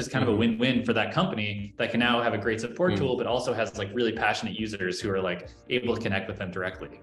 just 0.00 0.10
kind 0.10 0.22
of 0.22 0.28
a 0.28 0.32
mm-hmm. 0.32 0.58
win-win 0.58 0.82
for 0.82 0.94
that 0.94 1.12
company 1.12 1.74
that 1.76 1.90
can 1.90 2.00
now 2.00 2.22
have 2.22 2.32
a 2.32 2.38
great 2.38 2.58
support 2.58 2.92
mm-hmm. 2.92 3.02
tool, 3.02 3.16
but 3.18 3.26
also 3.26 3.52
has 3.52 3.76
like 3.76 3.90
really 3.92 4.12
passionate 4.12 4.58
users 4.58 4.98
who 4.98 5.10
are 5.10 5.20
like 5.20 5.50
able 5.68 5.94
to 5.94 6.00
connect 6.00 6.26
with 6.26 6.38
them 6.38 6.50
directly. 6.50 7.02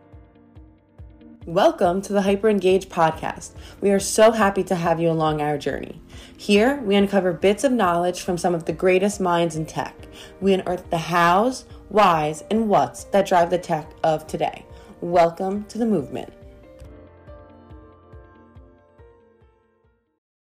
Welcome 1.45 2.01
to 2.01 2.13
the 2.13 2.23
Hyper 2.23 2.49
Engage 2.49 2.89
podcast. 2.89 3.51
We 3.81 3.91
are 3.91 3.99
so 3.99 4.31
happy 4.31 4.63
to 4.63 4.75
have 4.75 4.99
you 4.99 5.11
along 5.11 5.41
our 5.41 5.59
journey. 5.59 6.01
Here, 6.37 6.81
we 6.81 6.95
uncover 6.95 7.33
bits 7.33 7.63
of 7.63 7.71
knowledge 7.71 8.21
from 8.21 8.35
some 8.35 8.55
of 8.55 8.65
the 8.65 8.73
greatest 8.73 9.21
minds 9.21 9.55
in 9.55 9.67
tech. 9.67 9.95
We 10.41 10.55
unearth 10.55 10.89
the 10.89 10.97
hows, 10.97 11.65
whys, 11.89 12.43
and 12.49 12.67
whats 12.67 13.03
that 13.05 13.27
drive 13.27 13.51
the 13.51 13.59
tech 13.59 13.91
of 14.03 14.25
today. 14.25 14.65
Welcome 15.01 15.65
to 15.65 15.77
the 15.77 15.85
movement. 15.85 16.33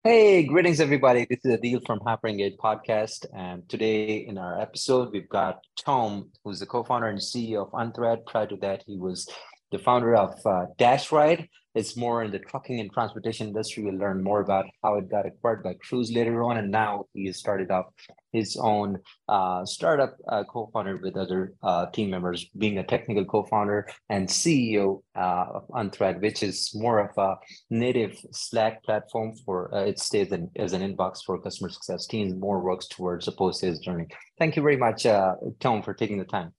Hey, 0.07 0.45
greetings, 0.45 0.80
everybody. 0.80 1.27
This 1.30 1.39
is 1.46 1.57
Adil 1.59 1.80
from 1.86 1.98
Hyper 2.00 2.29
Podcast. 2.62 3.25
And 3.35 3.67
today 3.71 4.26
in 4.29 4.36
our 4.36 4.61
episode, 4.61 5.11
we've 5.12 5.31
got 5.31 5.64
Tom, 5.82 6.29
who's 6.45 6.61
the 6.61 6.67
co 6.67 6.85
founder 6.85 7.07
and 7.07 7.18
CEO 7.18 7.67
of 7.67 7.72
Unthread. 7.72 8.26
Prior 8.26 8.46
to 8.48 8.57
that, 8.57 8.85
he 8.86 8.98
was 8.98 9.26
the 9.72 9.79
founder 9.79 10.14
of 10.14 10.35
uh, 10.45 10.67
Dashride. 10.79 11.48
It's 11.75 11.96
more 11.96 12.22
in 12.22 12.32
the 12.32 12.39
trucking 12.39 12.81
and 12.81 12.93
transportation 12.93 13.46
industry. 13.46 13.82
We'll 13.82 13.95
learn 13.95 14.22
more 14.22 14.43
about 14.43 14.67
how 14.82 14.96
it 14.96 15.11
got 15.11 15.25
acquired 15.25 15.62
by 15.62 15.72
Cruise 15.81 16.12
later 16.12 16.43
on. 16.43 16.59
And 16.59 16.71
now 16.71 17.07
he 17.14 17.25
has 17.29 17.39
started 17.39 17.71
up 17.71 17.95
his 18.34 18.56
own 18.61 18.98
uh, 19.29 19.64
startup, 19.64 20.16
uh, 20.29 20.42
co-founder 20.44 20.98
with 20.98 21.16
other 21.16 21.54
uh, 21.62 21.86
team 21.86 22.11
members, 22.11 22.44
being 22.58 22.79
a 22.79 22.84
technical 22.84 23.25
co-founder 23.25 23.88
and 24.11 24.29
CEO 24.29 25.02
uh, 25.16 25.46
of 25.54 25.68
Unthread, 25.68 26.20
which 26.20 26.42
is 26.42 26.72
more 26.75 26.98
of 26.98 27.16
a 27.16 27.36
native 27.70 28.18
Slack 28.32 28.82
platform 28.82 29.34
for 29.46 29.72
uh, 29.75 29.84
it 29.84 29.98
stays 30.00 30.32
in, 30.32 30.50
as 30.56 30.72
an 30.72 30.82
inbox 30.82 31.25
for 31.25 31.40
customer 31.40 31.70
success 31.70 32.06
teams. 32.06 32.34
More 32.34 32.61
works 32.61 32.89
towards 32.89 33.28
a 33.28 33.33
post-sales 33.33 33.78
journey. 33.78 34.06
Thank 34.39 34.56
you 34.56 34.62
very 34.62 34.77
much, 34.77 35.06
uh, 35.06 35.34
Tom, 35.61 35.83
for 35.83 35.94
taking 35.94 36.19
the 36.19 36.25
time. 36.25 36.53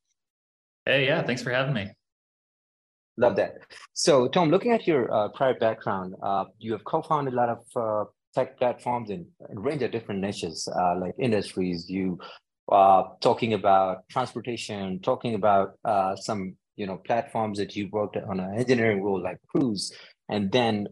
Hey, 0.86 1.06
yeah, 1.08 1.24
thanks 1.24 1.44
for 1.44 1.52
having 1.52 1.74
me. 1.74 1.90
Love 3.18 3.36
that. 3.38 3.60
So, 3.94 4.28
Tom, 4.28 4.50
looking 4.50 4.72
at 4.72 4.86
your 4.86 5.12
uh, 5.14 5.30
prior 5.30 5.54
background, 5.54 6.16
uh, 6.22 6.46
you 6.58 6.74
have 6.74 6.84
co-founded 6.84 7.34
a 7.34 7.38
lot 7.38 7.50
of 7.50 7.60
uh, 7.76 8.10
tech 8.36 8.58
platforms 8.58 9.10
in 9.10 9.26
a 9.50 9.60
range 9.60 9.82
of 9.82 9.92
different 9.92 10.22
niches, 10.22 10.68
uh, 10.68 11.00
like 11.00 11.16
industries. 11.18 11.90
You 11.90 12.20
uh, 12.72 13.04
talking 13.22 13.54
about 13.54 14.08
transportation, 14.10 15.00
talking 15.00 15.36
about 15.36 15.80
uh, 15.86 16.16
some 16.16 16.56
you 16.76 16.86
know 16.86 16.98
platforms 16.98 17.58
that 17.58 17.76
you 17.76 17.90
worked 17.92 18.18
on 18.18 18.40
an 18.40 18.60
engineering 18.60 19.02
role 19.02 19.22
like 19.22 19.38
Cruise, 19.48 19.92
and 20.30 20.52
then 20.52 20.88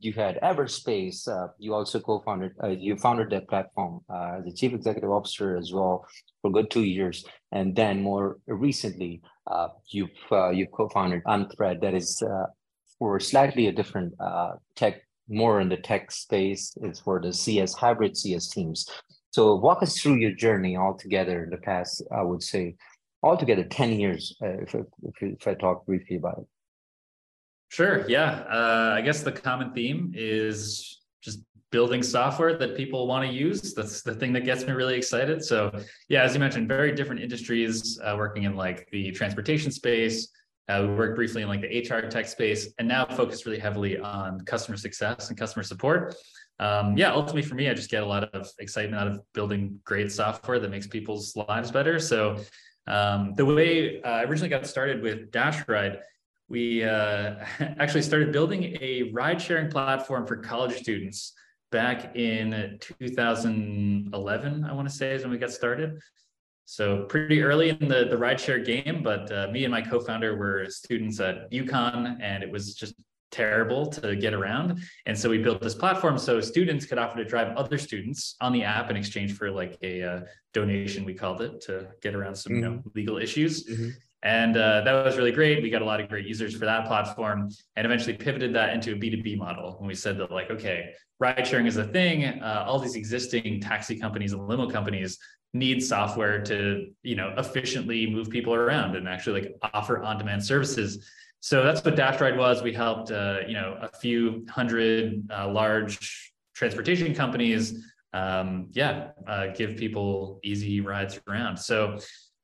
you 0.00 0.12
had 0.12 0.40
Everspace. 0.42 1.28
you 1.58 1.74
also 1.74 2.00
co-founded, 2.00 2.52
you 2.78 2.96
founded 2.96 3.30
that 3.30 3.48
platform 3.48 4.00
as 4.10 4.46
a 4.46 4.52
chief 4.52 4.72
executive 4.72 5.10
officer 5.10 5.56
as 5.56 5.72
well 5.72 6.06
for 6.40 6.50
good 6.50 6.70
two 6.70 6.84
years, 6.84 7.24
and 7.52 7.76
then 7.76 8.02
more 8.02 8.38
recently 8.46 9.20
uh, 9.46 9.68
you've 9.90 10.10
uh, 10.32 10.50
you 10.50 10.66
co-founded 10.66 11.22
Unthread 11.24 11.80
that 11.80 11.94
is 11.94 12.22
uh, 12.22 12.46
for 12.98 13.20
slightly 13.20 13.66
a 13.66 13.72
different 13.72 14.14
uh, 14.20 14.52
tech, 14.74 15.02
more 15.28 15.60
in 15.60 15.68
the 15.68 15.76
tech 15.76 16.10
space. 16.10 16.76
is 16.82 17.00
for 17.00 17.20
the 17.20 17.32
CS 17.32 17.74
hybrid 17.74 18.16
CS 18.16 18.48
teams. 18.48 18.88
So 19.30 19.56
walk 19.56 19.82
us 19.82 19.98
through 19.98 20.16
your 20.16 20.32
journey 20.32 20.76
altogether 20.76 21.44
in 21.44 21.50
the 21.50 21.58
past. 21.58 22.02
I 22.10 22.22
would 22.22 22.42
say 22.42 22.76
altogether 23.22 23.64
ten 23.64 23.98
years. 24.00 24.36
Uh, 24.42 24.62
if, 24.62 24.74
if 24.74 24.86
if 25.20 25.48
I 25.48 25.54
talk 25.54 25.84
briefly 25.86 26.16
about 26.16 26.38
it. 26.38 26.46
Sure. 27.68 28.08
Yeah. 28.08 28.44
Uh, 28.48 28.94
I 28.96 29.00
guess 29.00 29.22
the 29.22 29.32
common 29.32 29.72
theme 29.72 30.12
is 30.14 31.00
just 31.20 31.40
building 31.72 32.02
software 32.02 32.56
that 32.56 32.76
people 32.76 33.06
want 33.06 33.28
to 33.28 33.34
use. 33.34 33.74
That's 33.74 34.02
the 34.02 34.14
thing 34.14 34.32
that 34.34 34.44
gets 34.44 34.64
me 34.64 34.72
really 34.72 34.94
excited. 34.94 35.44
So, 35.44 35.72
yeah, 36.08 36.22
as 36.22 36.32
you 36.34 36.40
mentioned, 36.40 36.68
very 36.68 36.92
different 36.94 37.20
industries, 37.20 37.98
uh, 38.02 38.14
working 38.16 38.44
in 38.44 38.54
like 38.56 38.88
the 38.92 39.10
transportation 39.10 39.70
space. 39.70 40.28
Uh, 40.68 40.86
we 40.88 40.94
worked 40.94 41.14
briefly 41.14 41.42
in 41.42 41.48
like 41.48 41.60
the 41.60 41.80
HR 41.80 42.08
tech 42.08 42.26
space, 42.26 42.68
and 42.78 42.88
now 42.88 43.04
focus 43.04 43.46
really 43.46 43.58
heavily 43.58 43.98
on 43.98 44.40
customer 44.40 44.76
success 44.76 45.28
and 45.28 45.38
customer 45.38 45.62
support. 45.62 46.14
Um, 46.58 46.96
yeah, 46.96 47.12
ultimately 47.12 47.42
for 47.42 47.54
me, 47.54 47.68
I 47.68 47.74
just 47.74 47.90
get 47.90 48.02
a 48.02 48.06
lot 48.06 48.24
of 48.24 48.50
excitement 48.58 49.00
out 49.00 49.06
of 49.08 49.20
building 49.32 49.78
great 49.84 50.10
software 50.10 50.58
that 50.58 50.70
makes 50.70 50.86
people's 50.86 51.36
lives 51.36 51.70
better. 51.70 51.98
So, 52.00 52.38
um, 52.86 53.34
the 53.36 53.44
way 53.44 54.00
uh, 54.02 54.08
I 54.08 54.22
originally 54.24 54.48
got 54.48 54.66
started 54.66 55.02
with 55.02 55.30
Dashride, 55.30 55.98
we 56.48 56.84
uh, 56.84 57.36
actually 57.60 58.02
started 58.02 58.32
building 58.32 58.76
a 58.80 59.10
ride 59.12 59.40
sharing 59.40 59.70
platform 59.70 60.26
for 60.26 60.36
college 60.36 60.76
students 60.76 61.32
back 61.72 62.16
in 62.16 62.78
2011, 63.00 64.64
I 64.64 64.72
want 64.72 64.88
to 64.88 64.94
say, 64.94 65.14
is 65.14 65.22
when 65.22 65.30
we 65.30 65.38
got 65.38 65.50
started. 65.50 65.98
So 66.66 67.04
pretty 67.04 67.42
early 67.42 67.70
in 67.70 67.88
the, 67.88 68.06
the 68.10 68.16
rideshare 68.16 68.64
game, 68.64 69.00
but 69.02 69.30
uh, 69.32 69.48
me 69.52 69.64
and 69.64 69.72
my 69.72 69.80
co-founder 69.80 70.36
were 70.36 70.66
students 70.68 71.20
at 71.20 71.50
UConn 71.52 72.18
and 72.20 72.42
it 72.42 72.50
was 72.50 72.74
just 72.74 72.94
terrible 73.30 73.86
to 73.86 74.16
get 74.16 74.34
around. 74.34 74.80
And 75.06 75.16
so 75.16 75.30
we 75.30 75.38
built 75.38 75.62
this 75.62 75.74
platform 75.74 76.18
so 76.18 76.40
students 76.40 76.84
could 76.84 76.98
offer 76.98 77.18
to 77.18 77.24
drive 77.24 77.56
other 77.56 77.78
students 77.78 78.34
on 78.40 78.52
the 78.52 78.64
app 78.64 78.90
in 78.90 78.96
exchange 78.96 79.34
for 79.34 79.50
like 79.50 79.78
a 79.82 80.02
uh, 80.02 80.20
donation, 80.52 81.04
we 81.04 81.14
called 81.14 81.40
it, 81.40 81.60
to 81.62 81.88
get 82.02 82.14
around 82.14 82.34
some 82.34 82.54
mm-hmm. 82.54 82.62
you 82.62 82.68
know, 82.68 82.76
mm-hmm. 82.78 82.88
legal 82.94 83.18
issues. 83.18 83.64
Mm-hmm. 83.64 83.90
And 84.22 84.56
uh, 84.56 84.80
that 84.80 85.04
was 85.04 85.16
really 85.16 85.32
great. 85.32 85.62
We 85.62 85.70
got 85.70 85.82
a 85.82 85.84
lot 85.84 86.00
of 86.00 86.08
great 86.08 86.26
users 86.26 86.56
for 86.56 86.64
that 86.64 86.86
platform 86.86 87.48
and 87.76 87.86
eventually 87.86 88.14
pivoted 88.14 88.54
that 88.54 88.72
into 88.72 88.92
a 88.92 88.96
B2B 88.96 89.36
model. 89.36 89.76
And 89.78 89.86
we 89.86 89.94
said 89.94 90.18
that, 90.18 90.30
like, 90.30 90.50
okay, 90.50 90.90
ride 91.20 91.46
sharing 91.46 91.66
is 91.66 91.76
a 91.76 91.84
thing. 91.84 92.24
Uh, 92.24 92.64
all 92.66 92.78
these 92.78 92.96
existing 92.96 93.60
taxi 93.60 93.98
companies 93.98 94.32
and 94.32 94.46
limo 94.48 94.68
companies 94.68 95.18
need 95.52 95.82
software 95.82 96.42
to, 96.42 96.86
you 97.02 97.16
know, 97.16 97.34
efficiently 97.38 98.06
move 98.06 98.28
people 98.30 98.54
around 98.54 98.96
and 98.96 99.08
actually 99.08 99.42
like 99.42 99.54
offer 99.74 100.02
on 100.02 100.18
demand 100.18 100.44
services. 100.44 101.08
So 101.40 101.62
that's 101.62 101.84
what 101.84 101.94
Dash 101.94 102.20
Ride 102.20 102.36
was. 102.36 102.62
We 102.62 102.72
helped, 102.72 103.10
uh, 103.10 103.40
you 103.46 103.54
know, 103.54 103.78
a 103.80 103.96
few 103.96 104.44
hundred 104.50 105.22
uh, 105.30 105.48
large 105.48 106.32
transportation 106.54 107.14
companies, 107.14 107.84
um, 108.12 108.68
yeah, 108.72 109.08
uh, 109.28 109.48
give 109.48 109.76
people 109.76 110.40
easy 110.42 110.80
rides 110.80 111.20
around. 111.28 111.56
So 111.56 111.98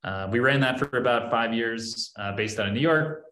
uh, 0.05 0.29
we 0.31 0.41
ran 0.41 0.61
that 0.61 0.79
for 0.79 0.99
about 0.99 1.31
five 1.31 1.55
years 1.55 2.13
uh, 2.19 2.33
based 2.33 2.59
out 2.59 2.69
of 2.69 2.75
New 2.75 2.81
York. 2.81 3.25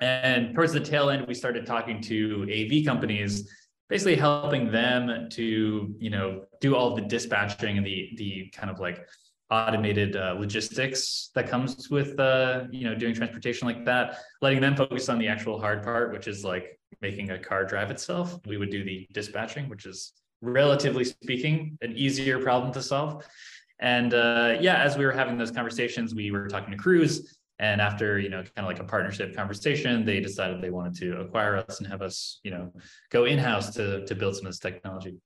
And 0.00 0.54
towards 0.54 0.72
the 0.72 0.80
tail 0.80 1.10
end, 1.10 1.26
we 1.26 1.34
started 1.34 1.66
talking 1.66 2.00
to 2.02 2.46
AV 2.50 2.84
companies, 2.84 3.50
basically 3.88 4.16
helping 4.16 4.70
them 4.70 5.28
to, 5.30 5.94
you 5.98 6.10
know, 6.10 6.44
do 6.60 6.76
all 6.76 6.94
the 6.94 7.02
dispatching 7.02 7.78
and 7.78 7.86
the 7.86 8.10
the 8.16 8.52
kind 8.54 8.70
of 8.70 8.78
like 8.78 9.06
automated 9.50 10.14
uh, 10.14 10.34
logistics 10.38 11.30
that 11.34 11.48
comes 11.48 11.88
with, 11.90 12.18
uh, 12.20 12.64
you 12.70 12.84
know, 12.84 12.94
doing 12.94 13.14
transportation 13.14 13.66
like 13.66 13.84
that, 13.84 14.18
letting 14.42 14.60
them 14.60 14.76
focus 14.76 15.08
on 15.08 15.18
the 15.18 15.26
actual 15.26 15.58
hard 15.60 15.82
part, 15.82 16.12
which 16.12 16.28
is 16.28 16.44
like 16.44 16.78
making 17.00 17.30
a 17.30 17.38
car 17.38 17.64
drive 17.64 17.90
itself. 17.90 18.38
We 18.46 18.56
would 18.56 18.70
do 18.70 18.84
the 18.84 19.06
dispatching, 19.12 19.68
which 19.68 19.86
is 19.86 20.12
relatively 20.42 21.04
speaking 21.04 21.78
an 21.80 21.92
easier 21.96 22.40
problem 22.40 22.72
to 22.72 22.82
solve. 22.82 23.24
And 23.80 24.14
uh, 24.14 24.56
yeah, 24.60 24.82
as 24.82 24.96
we 24.96 25.04
were 25.04 25.12
having 25.12 25.38
those 25.38 25.50
conversations, 25.50 26.14
we 26.14 26.30
were 26.30 26.48
talking 26.48 26.70
to 26.70 26.76
Cruise. 26.76 27.38
And 27.60 27.80
after, 27.80 28.20
you 28.20 28.28
know, 28.28 28.42
kind 28.42 28.58
of 28.58 28.66
like 28.66 28.78
a 28.78 28.84
partnership 28.84 29.34
conversation, 29.34 30.04
they 30.04 30.20
decided 30.20 30.62
they 30.62 30.70
wanted 30.70 30.94
to 30.96 31.20
acquire 31.20 31.56
us 31.56 31.80
and 31.80 31.88
have 31.88 32.02
us, 32.02 32.38
you 32.44 32.52
know, 32.52 32.72
go 33.10 33.24
in-house 33.24 33.74
to, 33.74 34.06
to 34.06 34.14
build 34.14 34.36
some 34.36 34.46
of 34.46 34.52
this 34.52 34.60
technology. 34.60 35.16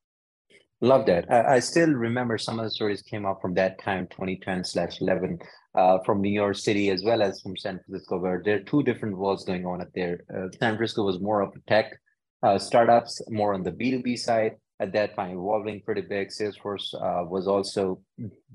Love 0.81 1.05
that. 1.07 1.31
I, 1.31 1.57
I 1.57 1.59
still 1.61 1.91
remember 1.91 2.39
some 2.39 2.59
of 2.59 2.65
the 2.65 2.71
stories 2.71 3.03
came 3.03 3.27
up 3.27 3.41
from 3.43 3.55
that 3.55 3.79
time, 3.83 4.09
2010 4.11 4.65
slash 4.65 5.01
11, 5.03 5.39
uh, 5.75 5.99
from 6.07 6.23
New 6.23 6.31
York 6.31 6.57
City 6.57 6.91
as 6.91 7.05
well 7.05 7.23
as 7.23 7.41
from 7.43 7.57
San 7.57 7.81
Francisco, 7.85 8.19
where 8.19 8.43
there 8.43 8.57
are 8.57 8.65
two 8.65 8.83
different 8.83 9.17
worlds 9.17 9.45
going 9.45 9.67
on 9.67 9.83
up 9.83 9.89
there. 9.95 10.21
Uh, 10.35 10.49
San 10.59 10.77
Francisco 10.77 11.05
was 11.05 11.21
more 11.21 11.43
of 11.43 11.55
a 11.55 11.71
tech 11.71 11.93
uh, 12.43 12.59
startups, 12.59 13.21
more 13.29 13.53
on 13.55 13.63
the 13.63 13.73
B2B 13.73 14.19
side 14.19 14.57
at 14.83 14.93
that 14.93 15.15
time 15.17 15.31
evolving 15.39 15.81
pretty 15.87 16.05
big. 16.15 16.29
Salesforce 16.29 16.87
uh, 16.95 17.25
was 17.35 17.45
also 17.55 17.83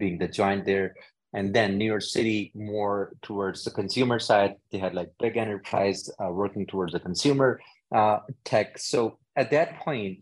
being 0.01 0.17
the 0.19 0.27
joint 0.39 0.65
there. 0.65 0.89
And 1.33 1.53
then 1.57 1.77
New 1.77 1.89
York 1.93 2.07
City 2.17 2.51
more 2.73 3.13
towards 3.27 3.63
the 3.63 3.71
consumer 3.71 4.19
side. 4.19 4.53
They 4.71 4.79
had 4.85 4.93
like 4.99 5.09
big 5.25 5.37
enterprise 5.37 6.09
uh, 6.21 6.31
working 6.41 6.65
towards 6.65 6.91
the 6.93 6.99
consumer 6.99 7.49
uh, 7.99 8.17
tech. 8.43 8.77
So 8.77 9.19
at 9.35 9.51
that 9.51 9.69
point, 9.85 10.19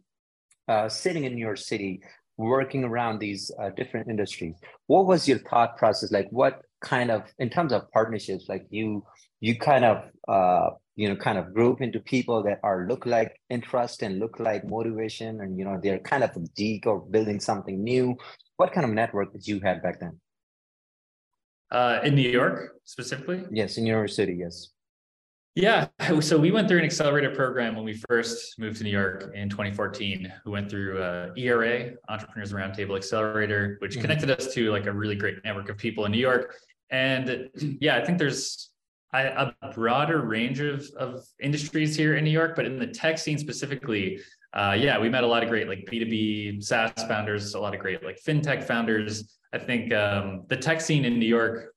uh, 0.67 0.89
sitting 0.89 1.23
in 1.25 1.31
New 1.35 1.45
York 1.49 1.61
City, 1.71 2.01
working 2.37 2.83
around 2.83 3.19
these 3.19 3.51
uh, 3.61 3.69
different 3.79 4.09
industries, 4.09 4.55
what 4.87 5.05
was 5.11 5.27
your 5.29 5.39
thought 5.49 5.77
process? 5.77 6.11
Like 6.11 6.27
what 6.31 6.61
kind 6.81 7.09
of, 7.09 7.21
in 7.39 7.49
terms 7.49 7.71
of 7.71 7.89
partnerships, 7.91 8.45
like 8.49 8.65
you, 8.69 9.03
you 9.39 9.53
kind 9.57 9.85
of 9.85 9.97
uh, 10.27 10.69
you 10.95 11.09
know 11.09 11.15
kind 11.15 11.37
of 11.37 11.53
group 11.53 11.81
into 11.81 11.99
people 11.99 12.43
that 12.43 12.59
are 12.63 12.87
look 12.87 13.05
like 13.05 13.39
interest 13.49 14.01
and 14.01 14.19
look 14.19 14.39
like 14.39 14.67
motivation 14.67 15.41
and 15.41 15.57
you 15.57 15.65
know 15.65 15.79
they're 15.81 15.99
kind 15.99 16.23
of 16.23 16.31
a 16.35 16.39
geek 16.55 16.85
or 16.87 16.99
building 16.99 17.39
something 17.39 17.83
new 17.83 18.15
what 18.57 18.71
kind 18.71 18.85
of 18.85 18.91
network 18.91 19.31
did 19.33 19.45
you 19.45 19.59
have 19.59 19.83
back 19.83 19.99
then 19.99 20.19
uh, 21.71 21.99
in 22.03 22.15
new 22.15 22.29
york 22.29 22.75
specifically 22.83 23.43
yes 23.51 23.77
in 23.77 23.83
new 23.83 23.91
york 23.91 24.09
city 24.09 24.37
yes 24.39 24.71
Yeah, 25.57 25.87
so 26.19 26.37
we 26.37 26.51
went 26.51 26.67
through 26.67 26.79
an 26.79 26.83
accelerator 26.83 27.33
program 27.33 27.75
when 27.77 27.85
we 27.85 27.95
first 28.09 28.59
moved 28.59 28.77
to 28.79 28.83
New 28.83 28.91
York 28.91 29.31
in 29.33 29.47
2014. 29.49 30.31
We 30.45 30.51
went 30.51 30.69
through 30.69 31.01
uh, 31.01 31.31
ERA, 31.37 31.91
Entrepreneurs 32.09 32.51
Roundtable 32.51 32.97
Accelerator, 32.97 33.77
which 33.79 33.93
mm-hmm. 33.93 34.01
connected 34.01 34.29
us 34.31 34.53
to 34.53 34.69
like 34.69 34.85
a 34.85 34.91
really 34.91 35.15
great 35.15 35.37
network 35.45 35.69
of 35.69 35.77
people 35.77 36.03
in 36.03 36.11
New 36.11 36.19
York. 36.19 36.53
And 36.89 37.49
yeah, 37.79 37.95
I 37.95 38.03
think 38.03 38.17
there's 38.17 38.69
a 39.13 39.53
broader 39.73 40.21
range 40.21 40.59
of, 40.59 40.85
of 40.97 41.25
industries 41.41 41.95
here 41.95 42.17
in 42.17 42.23
New 42.23 42.31
York, 42.31 42.55
but 42.55 42.65
in 42.65 42.77
the 42.77 42.87
tech 42.87 43.17
scene 43.17 43.37
specifically, 43.37 44.19
uh, 44.53 44.75
yeah, 44.77 44.99
we 44.99 45.09
met 45.09 45.23
a 45.23 45.27
lot 45.27 45.43
of 45.43 45.49
great 45.49 45.67
like 45.67 45.87
B2B 45.91 46.63
SaaS 46.63 46.91
founders, 47.07 47.53
a 47.53 47.59
lot 47.59 47.73
of 47.73 47.81
great 47.81 48.03
like 48.03 48.17
fintech 48.21 48.63
founders. 48.63 49.37
I 49.53 49.57
think 49.57 49.93
um, 49.93 50.43
the 50.47 50.57
tech 50.57 50.81
scene 50.81 51.05
in 51.05 51.19
New 51.19 51.27
York 51.27 51.73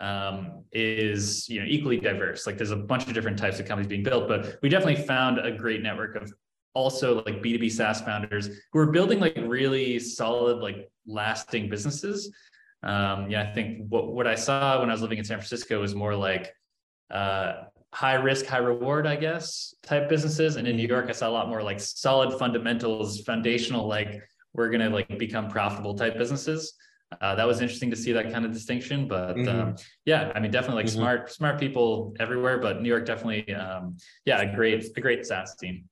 um, 0.00 0.64
is 0.72 1.48
you 1.48 1.60
know 1.60 1.66
equally 1.68 1.98
diverse. 1.98 2.46
Like 2.46 2.56
there's 2.56 2.72
a 2.72 2.76
bunch 2.76 3.06
of 3.06 3.14
different 3.14 3.38
types 3.38 3.60
of 3.60 3.66
companies 3.66 3.88
being 3.88 4.02
built, 4.02 4.28
but 4.28 4.58
we 4.62 4.68
definitely 4.68 5.04
found 5.04 5.38
a 5.38 5.52
great 5.52 5.82
network 5.82 6.16
of 6.16 6.32
also 6.74 7.22
like 7.24 7.42
B2B 7.42 7.70
SaaS 7.70 8.02
founders 8.02 8.50
who 8.72 8.78
are 8.78 8.90
building 8.90 9.18
like 9.18 9.36
really 9.40 9.98
solid, 9.98 10.58
like 10.58 10.90
lasting 11.06 11.70
businesses. 11.70 12.32
Um, 12.82 13.30
yeah, 13.30 13.42
I 13.42 13.52
think 13.52 13.86
what 13.88 14.12
what 14.12 14.26
I 14.26 14.34
saw 14.34 14.80
when 14.80 14.90
I 14.90 14.92
was 14.92 15.02
living 15.02 15.18
in 15.18 15.24
San 15.24 15.38
Francisco 15.38 15.80
was 15.80 15.94
more 15.94 16.14
like 16.14 16.52
uh, 17.10 17.64
high 17.92 18.14
risk, 18.14 18.46
high 18.46 18.58
reward, 18.58 19.06
I 19.06 19.16
guess, 19.16 19.74
type 19.82 20.08
businesses. 20.08 20.56
And 20.56 20.66
in 20.66 20.76
New 20.76 20.86
York, 20.86 21.06
I 21.08 21.12
saw 21.12 21.28
a 21.28 21.30
lot 21.30 21.48
more 21.48 21.62
like 21.62 21.80
solid 21.80 22.38
fundamentals, 22.38 23.20
foundational, 23.22 23.86
like 23.86 24.22
we're 24.52 24.70
gonna 24.70 24.90
like 24.90 25.18
become 25.18 25.48
profitable 25.48 25.94
type 25.94 26.16
businesses 26.16 26.74
uh, 27.20 27.34
that 27.36 27.46
was 27.46 27.60
interesting 27.60 27.90
to 27.90 27.96
see 27.96 28.12
that 28.12 28.32
kind 28.32 28.44
of 28.44 28.52
distinction. 28.52 29.06
But 29.06 29.36
mm-hmm. 29.36 29.60
um, 29.60 29.76
yeah, 30.04 30.32
I 30.34 30.40
mean, 30.40 30.50
definitely 30.50 30.82
like 30.82 30.86
mm-hmm. 30.86 31.00
smart, 31.00 31.32
smart 31.32 31.60
people 31.60 32.14
everywhere. 32.18 32.58
But 32.58 32.82
New 32.82 32.88
York 32.88 33.06
definitely, 33.06 33.54
um, 33.54 33.96
yeah, 34.24 34.40
a 34.40 34.54
great, 34.54 34.84
a 34.96 35.00
great 35.00 35.24
SaaS 35.26 35.54
team. 35.56 35.84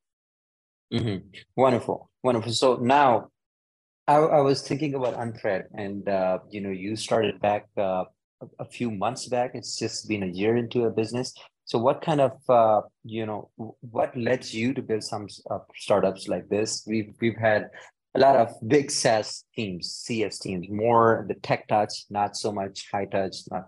Mm-hmm. 0.93 1.27
Wonderful, 1.57 2.11
wonderful. 2.23 2.53
So 2.53 2.77
now, 2.77 3.29
I, 4.07 4.17
I 4.17 4.41
was 4.41 4.63
thinking 4.63 4.95
about 4.95 5.15
Unthread, 5.15 5.65
and 5.75 6.09
uh, 6.09 6.39
you 6.51 6.61
know, 6.61 6.71
you 6.71 6.97
started 6.97 7.41
back 7.41 7.67
uh, 7.77 8.05
a 8.59 8.65
few 8.65 8.91
months 8.91 9.27
back. 9.27 9.53
It's 9.55 9.79
just 9.79 10.09
been 10.09 10.23
a 10.23 10.27
year 10.27 10.57
into 10.57 10.85
a 10.85 10.91
business. 10.91 11.35
So, 11.67 11.79
what 11.79 12.03
kind 12.03 12.21
of 12.21 12.33
uh, 12.49 12.83
you 13.05 13.27
know, 13.27 13.51
what 13.57 14.17
led 14.17 14.53
you 14.53 14.75
to 14.75 14.83
build 14.83 15.03
some 15.03 15.29
uh, 15.51 15.61
startups 15.77 16.29
like 16.29 16.49
this? 16.49 16.85
We've 16.87 17.15
we've 17.21 17.39
had 17.39 17.71
a 18.15 18.21
lot 18.21 18.37
of 18.37 18.55
big 18.69 18.91
SaaS 18.91 19.45
teams, 19.57 19.93
CS 20.05 20.39
teams, 20.39 20.69
more 20.69 21.25
the 21.29 21.35
tech 21.35 21.67
touch, 21.69 22.05
not 22.11 22.37
so 22.37 22.53
much 22.53 22.87
high 22.93 23.07
touch, 23.07 23.37
not 23.51 23.67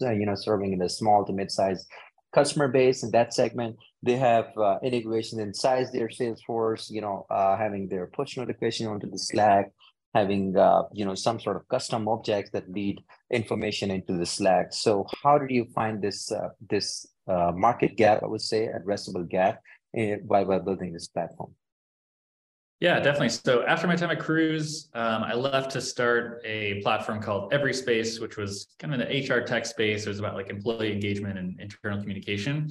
you 0.00 0.26
know 0.26 0.34
serving 0.34 0.72
in 0.72 0.78
the 0.78 0.88
small 0.88 1.24
to 1.24 1.32
mid-sized 1.32 1.86
customer 2.32 2.68
base 2.68 3.02
in 3.02 3.10
that 3.10 3.34
segment. 3.34 3.76
They 4.02 4.16
have 4.16 4.56
uh, 4.56 4.78
integration 4.82 5.40
inside 5.40 5.86
their 5.92 6.08
Salesforce, 6.08 6.90
you 6.90 7.00
know, 7.00 7.26
uh, 7.30 7.56
having 7.56 7.88
their 7.88 8.06
push 8.06 8.36
notification 8.36 8.86
onto 8.86 9.10
the 9.10 9.18
Slack, 9.18 9.72
having 10.14 10.56
uh, 10.56 10.82
you 10.92 11.04
know 11.04 11.14
some 11.14 11.38
sort 11.40 11.56
of 11.56 11.68
custom 11.68 12.08
objects 12.08 12.50
that 12.52 12.70
lead 12.70 13.02
information 13.30 13.90
into 13.90 14.16
the 14.16 14.26
Slack. 14.26 14.72
So 14.72 15.06
how 15.22 15.38
did 15.38 15.50
you 15.50 15.66
find 15.74 16.02
this 16.02 16.32
uh, 16.32 16.50
this 16.68 17.06
uh, 17.26 17.52
market 17.54 17.96
gap? 17.96 18.22
I 18.22 18.26
would 18.26 18.42
say 18.42 18.68
addressable 18.68 19.28
gap 19.28 19.62
uh, 19.98 20.16
by 20.24 20.44
by 20.44 20.58
building 20.58 20.92
this 20.92 21.08
platform. 21.08 21.54
Yeah, 22.80 23.00
definitely. 23.00 23.30
So 23.30 23.64
after 23.66 23.88
my 23.88 23.96
time 23.96 24.12
at 24.12 24.20
Cruise, 24.20 24.88
um, 24.94 25.24
I 25.24 25.34
left 25.34 25.72
to 25.72 25.80
start 25.80 26.40
a 26.44 26.80
platform 26.82 27.20
called 27.20 27.52
Everyspace, 27.52 28.20
which 28.20 28.36
was 28.36 28.68
kind 28.78 28.94
of 28.94 29.00
the 29.00 29.06
HR 29.06 29.40
tech 29.40 29.66
space. 29.66 30.06
It 30.06 30.08
was 30.08 30.20
about 30.20 30.36
like 30.36 30.48
employee 30.48 30.92
engagement 30.92 31.38
and 31.38 31.60
internal 31.60 31.98
communication. 31.98 32.70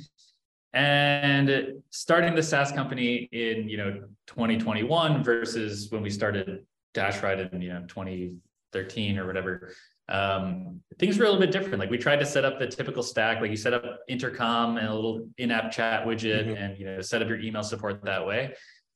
And 0.74 1.74
starting 1.90 2.36
the 2.36 2.44
SaaS 2.44 2.72
company 2.72 3.28
in 3.32 3.68
you 3.68 3.78
know 3.78 4.04
2021 4.28 5.24
versus 5.24 5.92
when 5.92 6.02
we 6.02 6.10
started 6.10 6.66
DashRide 6.98 7.54
in 7.54 7.62
you 7.62 7.70
know 7.70 7.86
2013 7.88 9.18
or 9.18 9.28
whatever, 9.28 9.74
um, 10.10 10.82
things 11.00 11.18
were 11.18 11.26
a 11.26 11.30
little 11.30 11.42
bit 11.42 11.52
different. 11.52 11.80
Like 11.80 11.90
we 11.90 11.98
tried 11.98 12.20
to 12.20 12.26
set 12.26 12.46
up 12.46 12.60
the 12.60 12.68
typical 12.68 13.04
stack, 13.04 13.42
like 13.42 13.52
you 13.52 13.58
set 13.58 13.74
up 13.74 14.00
intercom 14.08 14.78
and 14.78 14.88
a 14.88 14.94
little 14.94 15.28
in-app 15.38 15.72
chat 15.72 16.06
widget, 16.06 16.46
mm-hmm. 16.46 16.62
and 16.62 16.78
you 16.78 16.86
know 16.86 17.02
set 17.02 17.22
up 17.22 17.28
your 17.28 17.40
email 17.40 17.64
support 17.64 18.04
that 18.04 18.26
way. 18.26 18.54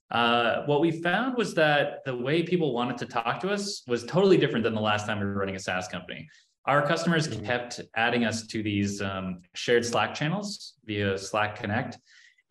Uh, 0.09 0.65
what 0.65 0.81
we 0.81 0.91
found 0.91 1.37
was 1.37 1.53
that 1.53 2.03
the 2.05 2.15
way 2.15 2.43
people 2.43 2.73
wanted 2.73 2.97
to 2.97 3.05
talk 3.05 3.39
to 3.39 3.49
us 3.49 3.81
was 3.87 4.03
totally 4.03 4.37
different 4.37 4.63
than 4.63 4.75
the 4.75 4.81
last 4.81 5.05
time 5.05 5.19
we 5.19 5.25
were 5.25 5.33
running 5.33 5.55
a 5.55 5.59
SaaS 5.59 5.87
company. 5.87 6.27
Our 6.65 6.85
customers 6.85 7.27
mm-hmm. 7.27 7.45
kept 7.45 7.81
adding 7.95 8.25
us 8.25 8.45
to 8.47 8.61
these 8.61 9.01
um, 9.01 9.41
shared 9.55 9.85
Slack 9.85 10.13
channels 10.13 10.73
via 10.85 11.17
Slack 11.17 11.55
Connect. 11.55 11.97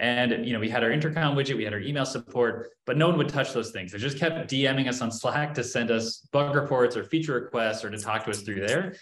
And 0.01 0.47
you 0.47 0.55
know, 0.55 0.59
we 0.59 0.71
had 0.71 0.83
our 0.83 0.91
intercom 0.91 1.37
widget, 1.37 1.59
we 1.59 1.65
had 1.65 1.75
our 1.75 1.79
email 1.79 2.07
support, 2.07 2.71
but 2.87 2.97
no 2.97 3.07
one 3.07 3.19
would 3.19 3.29
touch 3.29 3.53
those 3.53 3.71
things. 3.71 3.93
They 3.93 3.99
just 3.99 4.19
kept 4.19 4.51
DMing 4.51 4.89
us 4.89 5.03
on 5.03 5.13
Slack 5.13 5.53
to 5.55 5.63
send 5.63 5.91
us 5.91 6.27
bug 6.33 6.55
reports 6.55 6.97
or 6.97 7.05
feature 7.05 7.35
requests 7.35 7.85
or 7.85 7.91
to 7.91 7.99
talk 7.99 8.25
to 8.25 8.31
us 8.31 8.41
through 8.41 8.67
there. 8.67 8.95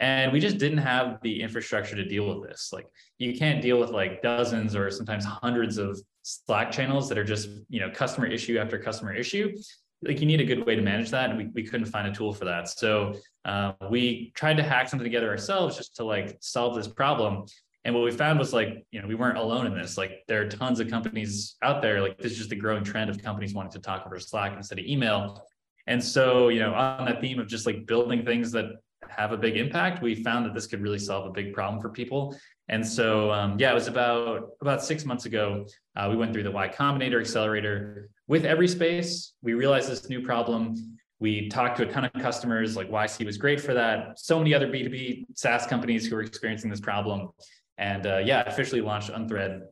And 0.00 0.32
we 0.32 0.40
just 0.40 0.56
didn't 0.56 0.78
have 0.78 1.20
the 1.22 1.42
infrastructure 1.42 1.94
to 1.94 2.04
deal 2.04 2.26
with 2.26 2.48
this. 2.48 2.70
Like 2.72 2.86
you 3.18 3.36
can't 3.36 3.60
deal 3.60 3.78
with 3.78 3.90
like 3.90 4.22
dozens 4.22 4.74
or 4.74 4.90
sometimes 4.90 5.26
hundreds 5.26 5.76
of 5.76 6.00
Slack 6.22 6.72
channels 6.72 7.08
that 7.10 7.18
are 7.18 7.24
just, 7.24 7.50
you 7.68 7.80
know, 7.80 7.90
customer 7.90 8.26
issue 8.26 8.56
after 8.56 8.78
customer 8.78 9.14
issue. 9.14 9.54
Like 10.02 10.20
you 10.20 10.26
need 10.26 10.40
a 10.40 10.44
good 10.44 10.64
way 10.66 10.74
to 10.74 10.82
manage 10.82 11.10
that. 11.10 11.28
And 11.28 11.38
we, 11.38 11.46
we 11.54 11.64
couldn't 11.64 11.86
find 11.86 12.08
a 12.08 12.12
tool 12.12 12.32
for 12.32 12.46
that. 12.46 12.68
So 12.70 13.14
uh, 13.44 13.72
we 13.90 14.32
tried 14.34 14.56
to 14.56 14.62
hack 14.62 14.88
something 14.88 15.04
together 15.04 15.28
ourselves 15.28 15.76
just 15.76 15.96
to 15.96 16.04
like 16.04 16.38
solve 16.40 16.76
this 16.76 16.88
problem. 16.88 17.44
And 17.86 17.94
what 17.94 18.02
we 18.02 18.10
found 18.10 18.40
was 18.40 18.52
like, 18.52 18.84
you 18.90 19.00
know, 19.00 19.06
we 19.06 19.14
weren't 19.14 19.38
alone 19.38 19.64
in 19.64 19.72
this. 19.72 19.96
Like 19.96 20.24
there 20.26 20.42
are 20.42 20.48
tons 20.48 20.80
of 20.80 20.90
companies 20.90 21.54
out 21.62 21.82
there. 21.82 22.02
Like 22.02 22.18
this 22.18 22.32
is 22.32 22.38
just 22.38 22.50
a 22.50 22.56
growing 22.56 22.82
trend 22.82 23.08
of 23.08 23.22
companies 23.22 23.54
wanting 23.54 23.70
to 23.72 23.78
talk 23.78 24.04
over 24.04 24.18
Slack 24.18 24.54
instead 24.56 24.80
of 24.80 24.84
email. 24.84 25.46
And 25.86 26.02
so, 26.02 26.48
you 26.48 26.58
know, 26.58 26.74
on 26.74 27.04
that 27.04 27.20
theme 27.20 27.38
of 27.38 27.46
just 27.46 27.64
like 27.64 27.86
building 27.86 28.24
things 28.24 28.50
that 28.50 28.64
have 29.08 29.30
a 29.30 29.36
big 29.36 29.56
impact, 29.56 30.02
we 30.02 30.16
found 30.16 30.44
that 30.46 30.52
this 30.52 30.66
could 30.66 30.82
really 30.82 30.98
solve 30.98 31.26
a 31.26 31.30
big 31.30 31.54
problem 31.54 31.80
for 31.80 31.88
people. 31.88 32.36
And 32.68 32.84
so, 32.84 33.30
um, 33.30 33.56
yeah, 33.56 33.70
it 33.70 33.74
was 33.74 33.86
about 33.86 34.48
about 34.60 34.82
six 34.82 35.04
months 35.04 35.26
ago. 35.26 35.64
Uh, 35.94 36.08
we 36.10 36.16
went 36.16 36.32
through 36.32 36.42
the 36.42 36.50
Y 36.50 36.68
Combinator 36.68 37.20
Accelerator 37.20 38.10
with 38.26 38.42
Everyspace. 38.42 39.30
We 39.42 39.54
realized 39.54 39.88
this 39.88 40.08
new 40.08 40.22
problem. 40.22 40.98
We 41.20 41.48
talked 41.48 41.76
to 41.76 41.84
a 41.84 41.92
ton 41.92 42.04
of 42.04 42.12
customers. 42.14 42.76
Like 42.76 42.90
YC 42.90 43.24
was 43.24 43.38
great 43.38 43.60
for 43.60 43.74
that. 43.74 44.18
So 44.18 44.38
many 44.38 44.54
other 44.54 44.66
B 44.66 44.82
two 44.82 44.90
B 44.90 45.26
SaaS 45.36 45.68
companies 45.68 46.04
who 46.08 46.16
were 46.16 46.22
experiencing 46.22 46.68
this 46.68 46.80
problem, 46.80 47.30
and 47.78 48.06
uh, 48.06 48.18
yeah, 48.18 48.42
officially 48.46 48.80
launched 48.80 49.10
Unthread 49.10 49.62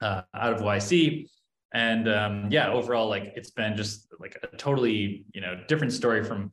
uh, 0.00 0.22
out 0.34 0.52
of 0.52 0.60
YC. 0.60 1.28
And 1.74 2.08
um, 2.08 2.48
yeah, 2.50 2.70
overall, 2.70 3.08
like 3.08 3.32
it's 3.36 3.50
been 3.50 3.76
just 3.76 4.08
like 4.20 4.38
a 4.42 4.56
totally 4.56 5.26
you 5.34 5.40
know 5.40 5.60
different 5.68 5.92
story 5.92 6.24
from 6.24 6.52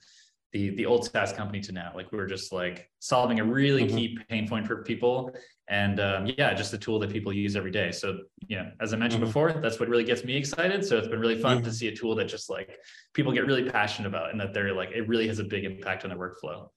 the 0.53 0.69
the 0.71 0.85
old 0.85 1.05
SaaS 1.05 1.33
company 1.33 1.60
to 1.62 1.72
now. 1.72 1.91
Like 1.95 2.12
we 2.12 2.19
are 2.19 2.27
just 2.27 2.51
like 2.51 2.89
solving 3.00 3.39
a 3.39 3.43
really 3.43 3.86
mm-hmm. 3.86 3.98
key 3.98 4.17
pain 4.29 4.48
point 4.48 4.67
for 4.67 4.83
people, 4.83 5.31
and 5.67 6.00
um, 6.00 6.27
yeah, 6.38 6.53
just 6.53 6.74
a 6.74 6.77
tool 6.77 7.00
that 7.00 7.12
people 7.12 7.31
use 7.31 7.55
every 7.55 7.72
day. 7.72 7.91
So 7.91 8.19
you 8.48 8.57
know, 8.57 8.72
as 8.81 8.93
I 8.93 8.98
mentioned 8.98 9.24
mm-hmm. 9.24 9.29
before, 9.29 9.53
that's 9.53 9.79
what 9.79 9.88
really 9.88 10.03
gets 10.03 10.24
me 10.24 10.36
excited. 10.36 10.86
So 10.86 10.98
it's 10.98 11.07
been 11.07 11.19
really 11.19 11.39
fun 11.39 11.57
mm-hmm. 11.57 11.65
to 11.65 11.74
see 11.74 11.88
a 11.88 11.95
tool 11.95 12.15
that 12.15 12.25
just 12.25 12.50
like 12.50 12.77
people 13.13 13.31
get 13.31 13.45
really 13.45 13.69
passionate 13.69 14.07
about, 14.07 14.31
and 14.31 14.39
that 14.39 14.53
they're 14.53 14.74
like 14.74 14.91
it 14.91 15.07
really 15.07 15.27
has 15.27 15.39
a 15.39 15.43
big 15.43 15.63
impact 15.63 16.05
on 16.05 16.10
their 16.10 16.19
workflow. 16.19 16.69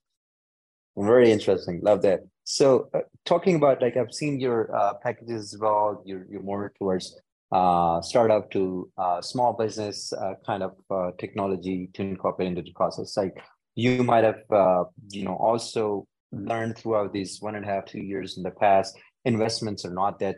Very 0.97 1.31
interesting. 1.31 1.81
Love 1.83 2.03
that. 2.03 2.21
So 2.45 2.89
uh, 2.95 3.01
talking 3.25 3.57
about 3.57 3.83
like 3.83 3.97
I've 3.97 4.13
seen 4.13 4.41
your 4.41 4.75
uh, 4.75 4.95
packages 4.95 5.57
well. 5.61 6.03
You're 6.07 6.27
you're 6.31 6.43
more 6.43 6.73
towards 6.79 7.19
uh, 7.53 8.01
startup 8.01 8.51
to 8.53 8.91
uh, 8.97 9.21
small 9.21 9.53
business 9.53 10.13
uh, 10.13 10.35
kind 10.45 10.63
of 10.63 10.73
uh, 10.91 11.11
technology 11.19 11.91
to 11.95 12.03
incorporate 12.03 12.49
into 12.49 12.63
the 12.63 12.73
process. 12.73 13.17
Like 13.17 13.37
you 13.77 14.03
might 14.03 14.25
have 14.25 14.43
uh, 14.51 14.85
you 15.11 15.25
know 15.25 15.35
also 15.35 16.07
learned 16.33 16.77
throughout 16.77 17.13
these 17.13 17.41
one 17.41 17.55
and 17.55 17.65
a 17.65 17.69
half 17.69 17.85
two 17.85 18.01
years 18.01 18.37
in 18.37 18.43
the 18.43 18.51
past 18.51 18.99
investments 19.25 19.85
are 19.85 19.93
not 19.93 20.19
that 20.19 20.37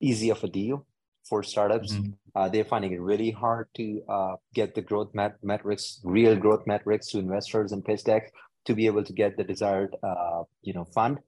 easy 0.00 0.30
of 0.30 0.42
a 0.44 0.48
deal 0.48 0.86
for 1.28 1.42
startups 1.42 1.94
mm-hmm. 1.94 2.10
uh, 2.34 2.48
they're 2.48 2.64
finding 2.64 2.92
it 2.92 3.00
really 3.00 3.30
hard 3.30 3.68
to 3.74 4.02
uh, 4.08 4.34
get 4.54 4.74
the 4.74 4.82
growth 4.82 5.14
mat- 5.14 5.36
metrics 5.42 6.00
real 6.04 6.36
growth 6.36 6.66
metrics 6.66 7.08
to 7.08 7.18
investors 7.18 7.72
and 7.72 7.84
pitch 7.84 8.04
decks 8.04 8.30
to 8.70 8.74
be 8.80 8.86
able 8.86 9.04
to 9.10 9.14
get 9.22 9.36
the 9.36 9.44
desired 9.52 9.92
uh, 10.10 10.42
you 10.62 10.72
know 10.76 10.86
fund 10.96 11.18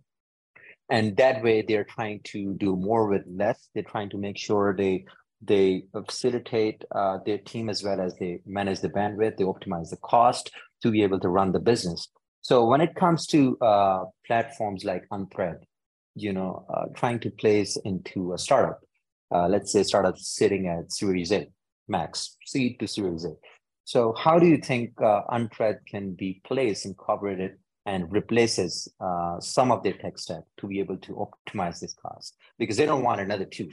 and 0.96 1.16
that 1.16 1.42
way 1.46 1.56
they're 1.62 1.90
trying 1.96 2.20
to 2.32 2.40
do 2.66 2.70
more 2.88 3.04
with 3.12 3.22
less 3.42 3.58
they're 3.72 3.92
trying 3.94 4.10
to 4.14 4.18
make 4.26 4.38
sure 4.46 4.74
they 4.82 5.04
they 5.52 5.84
facilitate 6.08 6.84
uh, 6.94 7.18
their 7.26 7.38
team 7.38 7.68
as 7.68 7.82
well 7.82 8.00
as 8.00 8.14
they 8.20 8.32
manage 8.46 8.80
the 8.80 8.88
bandwidth 8.98 9.36
they 9.36 9.44
optimize 9.44 9.90
the 9.90 10.02
cost 10.14 10.50
to 10.82 10.90
be 10.90 11.02
able 11.02 11.20
to 11.20 11.28
run 11.28 11.52
the 11.52 11.60
business. 11.60 12.08
So 12.42 12.66
when 12.66 12.80
it 12.80 12.94
comes 12.94 13.26
to 13.28 13.56
uh, 13.58 14.04
platforms 14.26 14.84
like 14.84 15.04
Unthread, 15.12 15.58
you 16.14 16.32
know, 16.32 16.66
uh, 16.72 16.86
trying 16.94 17.20
to 17.20 17.30
place 17.30 17.76
into 17.84 18.34
a 18.34 18.38
startup, 18.38 18.80
uh, 19.32 19.48
let's 19.48 19.72
say 19.72 19.84
startup 19.84 20.18
sitting 20.18 20.66
at 20.66 20.92
Series 20.92 21.32
A, 21.32 21.48
max 21.88 22.36
seed 22.44 22.80
to 22.80 22.88
Series 22.88 23.24
A. 23.24 23.30
So 23.84 24.14
how 24.16 24.38
do 24.38 24.46
you 24.46 24.58
think 24.58 25.00
uh, 25.00 25.22
Unthread 25.30 25.78
can 25.88 26.14
be 26.14 26.40
placed, 26.44 26.86
incorporated 26.86 27.56
and 27.84 28.10
replaces 28.12 28.88
uh, 29.00 29.40
some 29.40 29.72
of 29.72 29.82
their 29.82 29.94
tech 29.94 30.18
stack 30.18 30.42
to 30.58 30.68
be 30.68 30.78
able 30.78 30.96
to 30.98 31.26
optimize 31.26 31.80
this 31.80 31.94
cost 31.94 32.36
because 32.58 32.76
they 32.76 32.86
don't 32.86 33.02
want 33.02 33.20
another 33.20 33.44
tool 33.44 33.68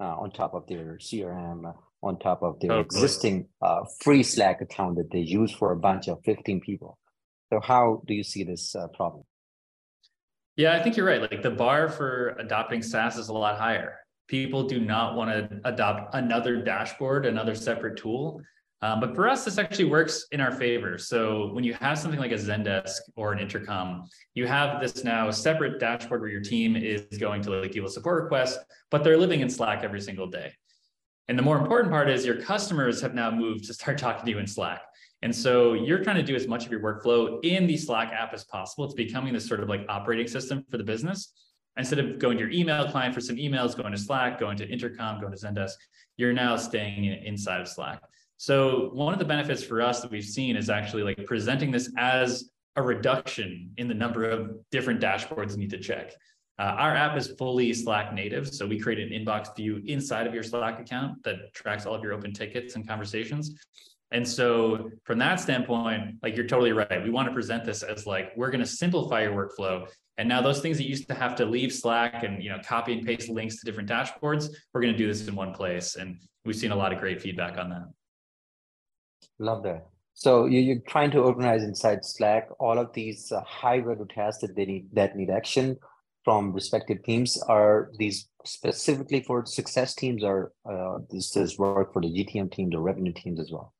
uh, 0.00 0.16
on 0.16 0.32
top 0.32 0.54
of 0.54 0.66
their 0.66 0.98
CRM, 1.00 1.68
uh, 1.68 1.72
on 2.02 2.18
top 2.18 2.42
of 2.42 2.58
their 2.58 2.80
existing 2.80 3.46
uh, 3.62 3.80
free 4.00 4.22
Slack 4.22 4.60
account 4.60 4.96
that 4.96 5.10
they 5.12 5.20
use 5.20 5.52
for 5.52 5.72
a 5.72 5.76
bunch 5.76 6.08
of 6.08 6.18
15 6.24 6.60
people. 6.60 6.98
So, 7.52 7.60
how 7.60 8.02
do 8.06 8.14
you 8.14 8.24
see 8.24 8.42
this 8.42 8.74
uh, 8.74 8.88
problem? 8.88 9.24
Yeah, 10.56 10.74
I 10.74 10.82
think 10.82 10.96
you're 10.96 11.06
right. 11.06 11.20
Like 11.20 11.42
the 11.42 11.50
bar 11.50 11.88
for 11.88 12.30
adopting 12.38 12.82
SaaS 12.82 13.16
is 13.16 13.28
a 13.28 13.32
lot 13.32 13.58
higher. 13.58 13.98
People 14.26 14.66
do 14.66 14.80
not 14.80 15.14
want 15.14 15.30
to 15.30 15.60
adopt 15.64 16.14
another 16.14 16.62
dashboard, 16.62 17.26
another 17.26 17.54
separate 17.54 17.96
tool. 17.96 18.40
Um, 18.82 18.98
but 18.98 19.14
for 19.14 19.28
us, 19.28 19.44
this 19.44 19.58
actually 19.58 19.84
works 19.84 20.26
in 20.32 20.40
our 20.40 20.50
favor. 20.50 20.98
So 20.98 21.52
when 21.52 21.62
you 21.62 21.72
have 21.74 21.98
something 21.98 22.18
like 22.18 22.32
a 22.32 22.36
Zendesk 22.36 22.98
or 23.14 23.32
an 23.32 23.38
Intercom, 23.38 24.08
you 24.34 24.44
have 24.48 24.80
this 24.80 25.04
now 25.04 25.30
separate 25.30 25.78
dashboard 25.78 26.20
where 26.20 26.30
your 26.30 26.40
team 26.40 26.74
is 26.74 27.06
going 27.18 27.42
to 27.42 27.50
like 27.50 27.70
deal 27.70 27.84
with 27.84 27.92
support 27.92 28.24
request, 28.24 28.58
but 28.90 29.04
they're 29.04 29.16
living 29.16 29.40
in 29.40 29.48
Slack 29.48 29.84
every 29.84 30.00
single 30.00 30.26
day. 30.26 30.52
And 31.28 31.38
the 31.38 31.42
more 31.42 31.56
important 31.58 31.92
part 31.92 32.10
is 32.10 32.26
your 32.26 32.42
customers 32.42 33.00
have 33.00 33.14
now 33.14 33.30
moved 33.30 33.64
to 33.66 33.74
start 33.74 33.98
talking 33.98 34.24
to 34.24 34.30
you 34.32 34.38
in 34.38 34.48
Slack. 34.48 34.82
And 35.22 35.34
so 35.34 35.74
you're 35.74 36.02
trying 36.02 36.16
to 36.16 36.24
do 36.24 36.34
as 36.34 36.48
much 36.48 36.66
of 36.66 36.72
your 36.72 36.80
workflow 36.80 37.38
in 37.44 37.68
the 37.68 37.76
Slack 37.76 38.12
app 38.12 38.34
as 38.34 38.42
possible. 38.42 38.84
It's 38.84 38.94
becoming 38.94 39.32
this 39.32 39.46
sort 39.46 39.60
of 39.60 39.68
like 39.68 39.86
operating 39.88 40.26
system 40.26 40.64
for 40.68 40.76
the 40.78 40.84
business. 40.84 41.32
Instead 41.76 42.00
of 42.00 42.18
going 42.18 42.36
to 42.36 42.42
your 42.42 42.52
email 42.52 42.90
client 42.90 43.14
for 43.14 43.20
some 43.20 43.36
emails, 43.36 43.76
going 43.76 43.92
to 43.92 43.98
Slack, 43.98 44.40
going 44.40 44.56
to 44.58 44.68
Intercom, 44.68 45.20
going 45.20 45.32
to 45.32 45.38
Zendesk, 45.38 45.74
you're 46.16 46.32
now 46.32 46.56
staying 46.56 47.04
inside 47.04 47.60
of 47.60 47.68
Slack. 47.68 48.02
So 48.42 48.90
one 48.92 49.12
of 49.12 49.20
the 49.20 49.24
benefits 49.24 49.62
for 49.62 49.80
us 49.80 50.00
that 50.00 50.10
we've 50.10 50.24
seen 50.24 50.56
is 50.56 50.68
actually 50.68 51.04
like 51.04 51.24
presenting 51.26 51.70
this 51.70 51.92
as 51.96 52.50
a 52.74 52.82
reduction 52.82 53.70
in 53.76 53.86
the 53.86 53.94
number 53.94 54.28
of 54.28 54.56
different 54.72 55.00
dashboards 55.00 55.52
you 55.52 55.58
need 55.58 55.70
to 55.70 55.78
check. 55.78 56.12
Uh, 56.58 56.74
our 56.76 56.92
app 56.96 57.16
is 57.16 57.28
fully 57.38 57.72
Slack 57.72 58.12
native. 58.12 58.52
So 58.52 58.66
we 58.66 58.80
create 58.80 58.98
an 58.98 59.10
inbox 59.10 59.54
view 59.54 59.80
inside 59.86 60.26
of 60.26 60.34
your 60.34 60.42
Slack 60.42 60.80
account 60.80 61.22
that 61.22 61.54
tracks 61.54 61.86
all 61.86 61.94
of 61.94 62.02
your 62.02 62.14
open 62.14 62.32
tickets 62.32 62.74
and 62.74 62.84
conversations. 62.84 63.64
And 64.10 64.26
so 64.26 64.90
from 65.04 65.20
that 65.20 65.38
standpoint, 65.38 66.16
like 66.24 66.34
you're 66.34 66.48
totally 66.48 66.72
right. 66.72 67.00
We 67.00 67.10
want 67.10 67.28
to 67.28 67.32
present 67.32 67.64
this 67.64 67.84
as 67.84 68.08
like, 68.08 68.32
we're 68.36 68.50
going 68.50 68.58
to 68.58 68.66
simplify 68.66 69.22
your 69.22 69.34
workflow. 69.36 69.86
And 70.18 70.28
now 70.28 70.42
those 70.42 70.60
things 70.60 70.78
that 70.78 70.88
used 70.88 71.06
to 71.06 71.14
have 71.14 71.36
to 71.36 71.44
leave 71.44 71.72
Slack 71.72 72.24
and, 72.24 72.42
you 72.42 72.50
know, 72.50 72.58
copy 72.64 72.92
and 72.92 73.06
paste 73.06 73.28
links 73.28 73.60
to 73.60 73.64
different 73.64 73.88
dashboards, 73.88 74.48
we're 74.74 74.80
going 74.80 74.94
to 74.94 74.98
do 74.98 75.06
this 75.06 75.28
in 75.28 75.36
one 75.36 75.54
place. 75.54 75.94
And 75.94 76.20
we've 76.44 76.56
seen 76.56 76.72
a 76.72 76.76
lot 76.76 76.92
of 76.92 76.98
great 76.98 77.22
feedback 77.22 77.56
on 77.56 77.70
that. 77.70 77.84
Love 79.38 79.62
that. 79.64 79.86
So 80.14 80.46
you, 80.46 80.76
are 80.76 80.90
trying 80.90 81.10
to 81.12 81.20
organize 81.20 81.62
inside 81.62 82.04
Slack 82.04 82.48
all 82.58 82.78
of 82.78 82.92
these 82.92 83.32
uh, 83.32 83.40
high 83.42 83.80
value 83.80 84.06
tasks 84.14 84.42
that 84.42 84.54
they 84.54 84.66
need 84.66 84.88
that 84.92 85.16
need 85.16 85.30
action 85.30 85.78
from 86.24 86.52
respective 86.52 87.02
teams. 87.02 87.40
Are 87.42 87.90
these 87.98 88.28
specifically 88.44 89.22
for 89.22 89.46
success 89.46 89.94
teams, 89.94 90.22
or 90.22 90.52
uh, 90.70 90.98
this 91.10 91.30
does 91.30 91.58
work 91.58 91.92
for 91.92 92.02
the 92.02 92.08
GTM 92.08 92.52
teams 92.52 92.74
or 92.74 92.82
revenue 92.82 93.12
teams 93.12 93.40
as 93.40 93.50
well? 93.50 93.72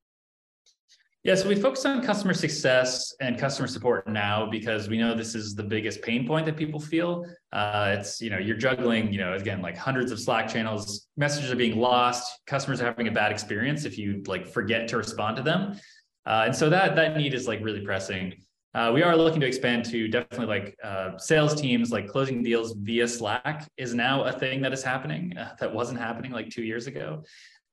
Yeah, 1.24 1.36
so 1.36 1.48
we 1.48 1.54
focus 1.54 1.84
on 1.84 2.02
customer 2.02 2.34
success 2.34 3.14
and 3.20 3.38
customer 3.38 3.68
support 3.68 4.08
now 4.08 4.44
because 4.44 4.88
we 4.88 4.98
know 4.98 5.14
this 5.14 5.36
is 5.36 5.54
the 5.54 5.62
biggest 5.62 6.02
pain 6.02 6.26
point 6.26 6.46
that 6.46 6.56
people 6.56 6.80
feel. 6.80 7.24
Uh, 7.52 7.94
it's 7.96 8.20
you 8.20 8.28
know 8.28 8.38
you're 8.38 8.56
juggling 8.56 9.12
you 9.12 9.20
know 9.20 9.34
again 9.34 9.62
like 9.62 9.76
hundreds 9.76 10.10
of 10.10 10.18
Slack 10.18 10.48
channels, 10.48 11.06
messages 11.16 11.52
are 11.52 11.56
being 11.56 11.78
lost, 11.78 12.40
customers 12.48 12.80
are 12.80 12.86
having 12.86 13.06
a 13.06 13.12
bad 13.12 13.30
experience 13.30 13.84
if 13.84 13.96
you 13.96 14.20
like 14.26 14.48
forget 14.48 14.88
to 14.88 14.96
respond 14.96 15.36
to 15.36 15.44
them, 15.44 15.78
uh, 16.26 16.42
and 16.46 16.56
so 16.56 16.68
that 16.68 16.96
that 16.96 17.16
need 17.16 17.34
is 17.34 17.46
like 17.46 17.60
really 17.62 17.84
pressing. 17.84 18.34
Uh, 18.74 18.90
we 18.92 19.04
are 19.04 19.16
looking 19.16 19.40
to 19.42 19.46
expand 19.46 19.84
to 19.84 20.08
definitely 20.08 20.46
like 20.46 20.76
uh, 20.82 21.16
sales 21.18 21.54
teams, 21.54 21.92
like 21.92 22.08
closing 22.08 22.42
deals 22.42 22.72
via 22.72 23.06
Slack 23.06 23.70
is 23.76 23.94
now 23.94 24.24
a 24.24 24.32
thing 24.32 24.60
that 24.62 24.72
is 24.72 24.82
happening 24.82 25.36
uh, 25.36 25.54
that 25.60 25.72
wasn't 25.72 26.00
happening 26.00 26.32
like 26.32 26.50
two 26.50 26.64
years 26.64 26.88
ago 26.88 27.22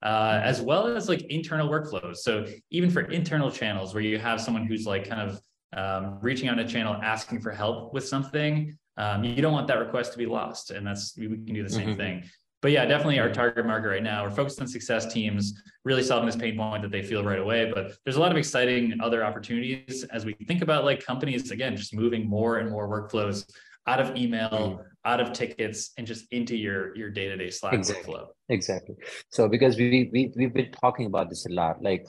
uh, 0.01 0.39
as 0.43 0.61
well 0.61 0.87
as 0.87 1.09
like 1.09 1.21
internal 1.23 1.69
workflows. 1.69 2.17
So 2.17 2.45
even 2.71 2.89
for 2.89 3.01
internal 3.01 3.51
channels 3.51 3.93
where 3.93 4.03
you 4.03 4.17
have 4.17 4.39
someone 4.39 4.65
who's 4.65 4.85
like 4.85 5.07
kind 5.07 5.29
of 5.29 5.41
um, 5.73 6.19
reaching 6.21 6.47
out 6.49 6.57
a 6.59 6.65
channel 6.65 6.95
asking 7.03 7.41
for 7.41 7.51
help 7.51 7.93
with 7.93 8.07
something, 8.07 8.77
um, 8.97 9.23
you 9.23 9.41
don't 9.41 9.53
want 9.53 9.67
that 9.67 9.79
request 9.79 10.11
to 10.13 10.17
be 10.17 10.25
lost. 10.25 10.71
And 10.71 10.85
that's 10.85 11.17
we 11.17 11.27
can 11.27 11.53
do 11.53 11.63
the 11.63 11.69
same 11.69 11.89
mm-hmm. 11.89 11.97
thing. 11.97 12.23
But 12.61 12.71
yeah, 12.71 12.85
definitely 12.85 13.19
our 13.19 13.31
target 13.31 13.65
market 13.65 13.87
right 13.87 14.03
now. 14.03 14.23
We're 14.23 14.31
focused 14.31 14.59
on 14.59 14.67
success 14.67 15.11
teams, 15.11 15.61
really 15.85 16.03
solving 16.03 16.25
this 16.25 16.35
pain 16.35 16.57
point 16.57 16.81
that 16.81 16.91
they 16.91 17.01
feel 17.01 17.23
right 17.23 17.39
away. 17.39 17.71
But 17.73 17.93
there's 18.03 18.17
a 18.17 18.19
lot 18.19 18.31
of 18.31 18.37
exciting 18.37 18.99
other 19.01 19.23
opportunities 19.23 20.03
as 20.11 20.25
we 20.25 20.33
think 20.45 20.61
about 20.61 20.83
like 20.83 21.03
companies 21.03 21.51
again, 21.51 21.77
just 21.77 21.93
moving 21.93 22.27
more 22.27 22.57
and 22.57 22.69
more 22.69 22.89
workflows 22.89 23.49
out 23.87 24.01
of 24.01 24.15
email, 24.17 24.49
mm. 24.49 24.85
Out 25.05 25.19
of 25.19 25.33
tickets, 25.33 25.91
and 25.97 26.05
just 26.05 26.25
into 26.31 26.55
your 26.55 26.95
your 26.95 27.09
day 27.09 27.27
to 27.27 27.37
day 27.37 27.49
Slack 27.49 27.73
exactly. 27.73 28.13
workflow. 28.13 28.27
Exactly. 28.49 28.95
So 29.29 29.47
because 29.47 29.77
we 29.77 30.09
we 30.11 30.31
we've 30.35 30.53
been 30.53 30.71
talking 30.71 31.05
about 31.05 31.29
this 31.29 31.45
a 31.45 31.51
lot, 31.51 31.81
like 31.81 32.05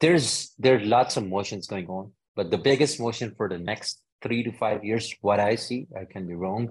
there's 0.00 0.54
there's 0.58 0.86
lots 0.86 1.16
of 1.16 1.26
motions 1.26 1.66
going 1.66 1.86
on, 1.86 2.12
but 2.36 2.50
the 2.50 2.58
biggest 2.58 3.00
motion 3.00 3.34
for 3.36 3.48
the 3.48 3.58
next 3.58 4.02
three 4.22 4.42
to 4.42 4.52
five 4.52 4.84
years, 4.84 5.14
what 5.20 5.40
I 5.40 5.54
see, 5.54 5.86
I 5.96 6.04
can 6.04 6.26
be 6.26 6.34
wrong, 6.34 6.70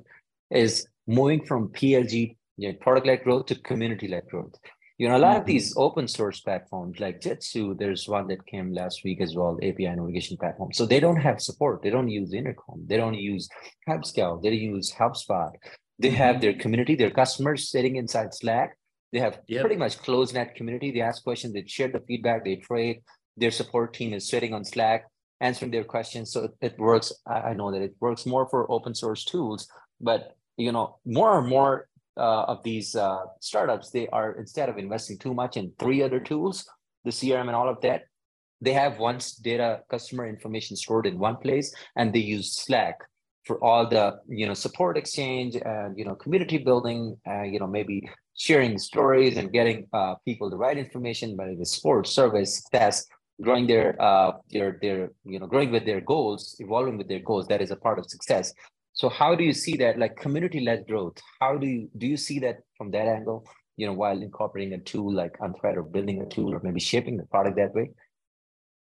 is 0.52 0.88
moving 1.08 1.46
from 1.46 1.70
PLG, 1.70 2.36
you 2.58 2.70
know, 2.70 2.78
product 2.82 3.08
led 3.08 3.24
growth 3.24 3.46
to 3.48 3.56
community 3.56 4.08
led 4.08 4.28
growth 4.28 4.54
you 4.98 5.08
know 5.08 5.16
a 5.16 5.20
lot 5.20 5.32
mm-hmm. 5.32 5.42
of 5.42 5.46
these 5.46 5.74
open 5.78 6.08
source 6.08 6.40
platforms 6.42 7.00
like 7.00 7.22
jitsu 7.22 7.76
there's 7.76 8.08
one 8.08 8.28
that 8.28 8.46
came 8.46 8.74
last 8.74 9.04
week 9.04 9.22
as 9.22 9.36
well 9.36 9.58
api 9.64 9.88
navigation 9.88 10.38
platform. 10.38 10.72
So 10.74 10.86
they 10.86 11.00
don't 11.00 11.18
have 11.18 11.42
support. 11.42 11.82
They 11.82 11.90
don't 11.90 12.10
use 12.10 12.34
intercom. 12.34 12.84
They 12.88 12.98
don't 12.98 13.14
use 13.16 13.48
HelpScout 13.88 14.44
they 14.44 14.52
use 14.52 14.92
HelpSpot 14.92 15.52
they 16.00 16.10
have 16.10 16.36
mm-hmm. 16.36 16.42
their 16.42 16.54
community 16.54 16.96
their 16.96 17.12
customers 17.12 17.70
sitting 17.70 17.96
inside 17.96 18.34
slack. 18.34 18.78
They 19.14 19.20
have 19.20 19.40
yep. 19.48 19.62
pretty 19.62 19.78
much 19.78 19.98
closed 20.00 20.34
net 20.34 20.56
community. 20.56 20.92
They 20.92 21.02
ask 21.02 21.24
questions 21.24 21.54
they 21.54 21.66
share 21.66 21.88
the 21.88 22.02
feedback 22.02 22.44
they 22.44 22.58
trade. 22.58 23.02
Their 23.38 23.52
support 23.52 23.94
team 23.94 24.14
is 24.14 24.28
sitting 24.28 24.54
on 24.54 24.66
slack 24.66 25.06
answering 25.40 25.72
their 25.72 25.86
questions. 25.86 26.32
So 26.34 26.46
it, 26.46 26.52
it 26.62 26.80
works. 26.80 27.14
I 27.26 27.54
know 27.54 27.72
that 27.72 27.82
it 27.82 27.96
works 28.00 28.26
more 28.26 28.50
for 28.50 28.70
open 28.72 28.94
source 28.94 29.24
tools 29.24 29.68
but 30.00 30.36
you 30.58 30.72
know 30.72 30.98
more 31.06 31.40
and 31.40 31.48
more 31.48 31.88
uh, 32.18 32.44
of 32.48 32.64
these 32.64 32.96
uh, 32.96 33.20
startups, 33.42 33.92
they 33.92 34.08
are 34.10 34.34
instead 34.34 34.70
of 34.70 34.78
investing 34.78 35.18
too 35.18 35.34
much 35.34 35.58
in 35.58 35.72
three 35.80 36.02
other 36.02 36.20
tools, 36.20 36.68
the 37.04 37.12
CRM 37.12 37.48
and 37.48 37.56
all 37.56 37.70
of 37.70 37.80
that, 37.82 38.04
they 38.62 38.74
have 38.74 39.00
once 39.00 39.36
data 39.36 39.82
customer 39.90 40.28
information 40.28 40.76
stored 40.76 41.06
in 41.06 41.20
one 41.20 41.38
place, 41.38 41.74
and 41.96 42.14
they 42.14 42.20
use 42.20 42.54
Slack 42.54 42.98
for 43.46 43.64
all 43.64 43.88
the 43.88 44.20
you 44.28 44.48
know 44.48 44.54
support 44.54 44.98
exchange 44.98 45.56
and 45.56 45.98
you 45.98 46.06
know 46.06 46.16
community 46.16 46.58
building, 46.58 47.18
uh, 47.28 47.44
you 47.44 47.60
know 47.60 47.68
maybe 47.68 48.10
sharing 48.36 48.78
stories 48.78 49.38
and 49.38 49.52
getting 49.52 49.88
uh, 49.94 50.16
people 50.26 50.50
the 50.50 50.58
right 50.58 50.78
information, 50.78 51.36
but 51.36 51.48
the 51.58 51.66
support 51.66 52.08
service 52.08 52.56
success 52.58 53.06
growing 53.42 53.68
their 53.68 53.96
uh 54.02 54.32
their 54.52 54.80
their 54.82 55.12
you 55.24 55.40
know 55.40 55.46
growing 55.46 55.72
with 55.72 55.86
their 55.86 56.02
goals 56.02 56.56
evolving 56.60 56.98
with 56.98 57.08
their 57.08 57.20
goals 57.20 57.48
that 57.48 57.62
is 57.62 57.72
a 57.72 57.76
part 57.76 58.00
of 58.00 58.06
success 58.10 58.54
so 58.98 59.10
how 59.10 59.36
do 59.36 59.44
you 59.44 59.54
see 59.54 59.78
that 59.78 60.00
like 60.00 60.16
community-led 60.16 60.88
growth? 60.88 61.22
How 61.40 61.56
do 61.56 61.68
you 61.68 61.88
do 62.00 62.08
you 62.08 62.18
see 62.18 62.40
that 62.40 62.58
from 62.76 62.90
that 62.92 63.08
angle? 63.08 63.48
You 63.76 63.86
know, 63.86 63.94
while 63.94 64.20
incorporating 64.20 64.74
a 64.74 64.80
tool 64.80 65.14
like 65.14 65.38
Unthread 65.40 65.78
or 65.78 65.84
building 65.84 66.24
a 66.24 66.26
tool 66.26 66.52
or 66.52 66.60
maybe 66.64 66.80
shaping 66.80 67.16
the 67.16 67.26
product 67.26 67.58
that 67.58 67.76
way? 67.76 67.92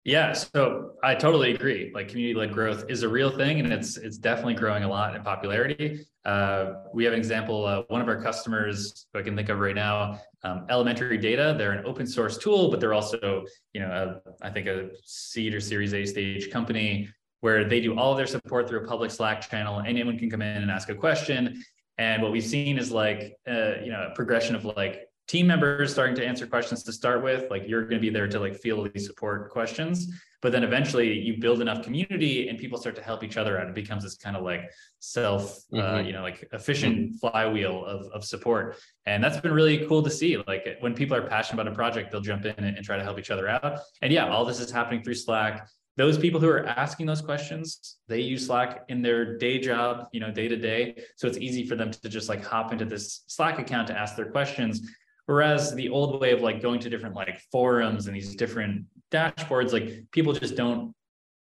Yeah, 0.03 0.33
so 0.33 0.95
I 1.05 1.15
totally 1.15 1.55
agree. 1.55 1.93
Like 1.95 2.09
community-led 2.09 2.53
growth 2.53 2.87
is 2.89 3.05
a 3.05 3.09
real 3.09 3.31
thing, 3.31 3.61
and 3.61 3.73
it's 3.73 3.99
it's 3.99 4.19
definitely 4.19 4.55
growing 4.55 4.83
a 4.83 4.89
lot 4.89 5.15
in 5.15 5.23
popularity. 5.23 6.05
Uh, 6.25 6.73
we 6.93 7.05
have 7.05 7.13
an 7.13 7.19
example. 7.19 7.65
Uh, 7.65 7.83
one 7.87 8.01
of 8.01 8.09
our 8.09 8.21
customers, 8.21 9.07
who 9.13 9.21
I 9.21 9.23
can 9.23 9.37
think 9.37 9.49
of 9.49 9.61
right 9.61 9.77
now, 9.77 10.19
um, 10.43 10.67
Elementary 10.71 11.19
Data. 11.19 11.55
They're 11.57 11.73
an 11.73 11.87
open 11.87 12.07
source 12.07 12.37
tool, 12.37 12.69
but 12.69 12.81
they're 12.81 12.95
also, 12.95 13.45
you 13.75 13.81
know, 13.81 14.21
a, 14.25 14.45
I 14.45 14.51
think 14.51 14.67
a 14.67 14.89
seed 15.05 15.55
or 15.55 15.61
Series 15.61 15.95
A 15.95 16.05
stage 16.05 16.51
company 16.51 17.09
where 17.41 17.65
they 17.65 17.81
do 17.81 17.99
all 17.99 18.13
of 18.13 18.17
their 18.17 18.27
support 18.27 18.69
through 18.69 18.85
a 18.85 18.87
public 18.87 19.11
Slack 19.11 19.49
channel. 19.49 19.83
Anyone 19.87 20.19
can 20.19 20.31
come 20.31 20.43
in 20.43 20.63
and 20.63 20.71
ask 20.71 20.89
a 20.89 20.95
question. 20.95 21.63
And 21.99 22.23
what 22.23 22.33
we've 22.33 22.45
seen 22.45 22.79
is 22.79 22.91
like, 22.91 23.35
uh, 23.49 23.75
you 23.83 23.91
know, 23.91 24.09
a 24.11 24.15
progression 24.15 24.55
of 24.55 24.65
like 24.65 25.11
team 25.31 25.47
members 25.47 25.93
starting 25.93 26.17
to 26.17 26.27
answer 26.27 26.47
questions 26.47 26.83
to 26.83 26.93
start 26.93 27.23
with. 27.23 27.51
Like 27.51 27.63
you're 27.67 27.83
going 27.83 27.95
to 27.95 28.01
be 28.01 28.11
there 28.11 28.27
to 28.27 28.41
like 28.41 28.57
field 28.57 28.91
these 28.93 29.07
support 29.07 29.51
questions, 29.51 30.13
but 30.43 30.51
then 30.51 30.65
eventually 30.65 31.13
you 31.13 31.39
build 31.39 31.61
enough 31.61 31.85
community 31.85 32.49
and 32.49 32.59
people 32.59 32.79
start 32.79 32.97
to 32.97 33.03
help 33.03 33.23
each 33.23 33.37
other 33.37 33.61
out. 33.61 33.69
It 33.69 33.75
becomes 33.75 34.03
this 34.03 34.17
kind 34.17 34.35
of 34.37 34.43
like 34.43 34.71
self, 34.99 35.59
uh, 35.73 35.77
mm-hmm. 35.77 35.95
uh, 35.95 36.01
you 36.01 36.13
know, 36.13 36.23
like 36.23 36.49
efficient 36.53 36.97
mm-hmm. 36.97 37.17
flywheel 37.19 37.85
of, 37.85 38.07
of 38.13 38.25
support. 38.25 38.77
And 39.07 39.23
that's 39.23 39.39
been 39.41 39.53
really 39.53 39.87
cool 39.87 40.03
to 40.03 40.11
see. 40.11 40.37
Like 40.49 40.79
when 40.81 40.95
people 40.95 41.17
are 41.17 41.23
passionate 41.23 41.61
about 41.61 41.73
a 41.73 41.77
project, 41.77 42.11
they'll 42.11 42.21
jump 42.21 42.45
in 42.45 42.55
and, 42.57 42.77
and 42.77 42.85
try 42.85 42.97
to 42.97 43.05
help 43.05 43.19
each 43.19 43.31
other 43.31 43.49
out. 43.49 43.79
And 44.03 44.13
yeah, 44.13 44.29
all 44.29 44.45
this 44.45 44.59
is 44.59 44.71
happening 44.73 45.05
through 45.05 45.15
Slack 45.15 45.69
those 46.01 46.19
people 46.19 46.41
who 46.41 46.49
are 46.49 46.67
asking 46.67 47.07
those 47.07 47.21
questions 47.21 47.99
they 48.09 48.21
use 48.21 48.47
slack 48.47 48.85
in 48.89 49.03
their 49.03 49.37
day 49.39 49.59
job 49.59 50.07
you 50.13 50.21
know 50.21 50.31
day 50.31 50.49
to 50.49 50.57
day 50.57 51.03
so 51.17 51.27
it's 51.27 51.39
easy 51.39 51.67
for 51.67 51.77
them 51.77 51.91
to 51.91 52.09
just 52.09 52.29
like 52.29 52.45
hop 52.45 52.73
into 52.73 52.85
this 52.85 53.25
slack 53.27 53.59
account 53.59 53.87
to 53.87 53.97
ask 53.97 54.17
their 54.17 54.31
questions 54.31 54.89
whereas 55.27 55.75
the 55.75 55.89
old 55.89 56.21
way 56.21 56.33
of 56.33 56.41
like 56.41 56.61
going 56.61 56.81
to 56.81 56.91
different 56.91 57.15
like 57.15 57.41
forums 57.53 58.07
and 58.07 58.17
these 58.17 58.35
different 58.35 58.85
dashboards 59.11 59.73
like 59.73 60.05
people 60.13 60.33
just 60.33 60.57
don't 60.57 60.95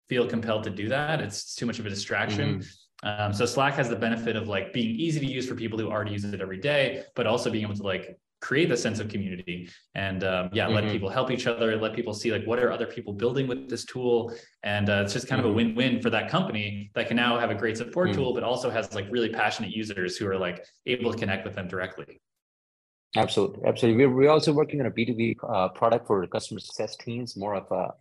feel 0.09 0.27
compelled 0.27 0.63
to 0.63 0.69
do 0.69 0.89
that. 0.89 1.21
It's 1.21 1.55
too 1.55 1.65
much 1.65 1.79
of 1.79 1.85
a 1.85 1.89
distraction. 1.89 2.59
Mm-hmm. 2.59 3.07
Um, 3.07 3.33
so 3.33 3.45
Slack 3.45 3.75
has 3.75 3.89
the 3.89 3.95
benefit 3.95 4.35
of 4.35 4.47
like 4.47 4.73
being 4.73 4.95
easy 4.95 5.19
to 5.19 5.25
use 5.25 5.47
for 5.47 5.55
people 5.55 5.77
who 5.77 5.89
already 5.89 6.11
use 6.11 6.23
it 6.23 6.41
every 6.41 6.57
day, 6.57 7.03
but 7.15 7.27
also 7.27 7.49
being 7.49 7.63
able 7.63 7.75
to 7.75 7.83
like 7.83 8.17
create 8.39 8.69
the 8.69 8.77
sense 8.77 8.99
of 8.99 9.07
community 9.09 9.69
and 9.95 10.23
um, 10.23 10.49
yeah, 10.53 10.65
mm-hmm. 10.65 10.75
let 10.75 10.91
people 10.91 11.09
help 11.09 11.31
each 11.31 11.47
other, 11.47 11.75
let 11.75 11.93
people 11.93 12.13
see 12.13 12.31
like 12.31 12.45
what 12.45 12.59
are 12.59 12.71
other 12.71 12.85
people 12.85 13.13
building 13.13 13.47
with 13.47 13.69
this 13.69 13.85
tool, 13.85 14.33
and 14.63 14.89
uh, 14.89 15.01
it's 15.03 15.13
just 15.13 15.27
kind 15.27 15.41
mm-hmm. 15.41 15.49
of 15.49 15.55
a 15.55 15.59
mm-hmm. 15.59 15.75
win-win 15.77 16.01
for 16.01 16.09
that 16.09 16.29
company 16.29 16.91
that 16.95 17.07
can 17.07 17.17
now 17.17 17.39
have 17.39 17.49
a 17.49 17.55
great 17.55 17.77
support 17.77 18.09
mm-hmm. 18.09 18.19
tool, 18.19 18.33
but 18.33 18.43
also 18.43 18.69
has 18.69 18.93
like 18.93 19.05
really 19.09 19.29
passionate 19.29 19.71
users 19.71 20.17
who 20.17 20.27
are 20.27 20.37
like 20.37 20.65
able 20.85 21.11
to 21.11 21.17
connect 21.17 21.45
with 21.45 21.55
them 21.55 21.67
directly. 21.67 22.21
Absolutely, 23.17 23.65
absolutely. 23.65 24.05
We're, 24.05 24.13
we're 24.13 24.29
also 24.29 24.53
working 24.53 24.79
on 24.79 24.85
a 24.85 24.91
B2B 24.91 25.37
uh, 25.49 25.69
product 25.69 26.05
for 26.05 26.25
customer 26.27 26.59
success 26.59 26.95
teams, 26.95 27.35
more 27.35 27.55
of 27.55 27.65
a, 27.71 27.91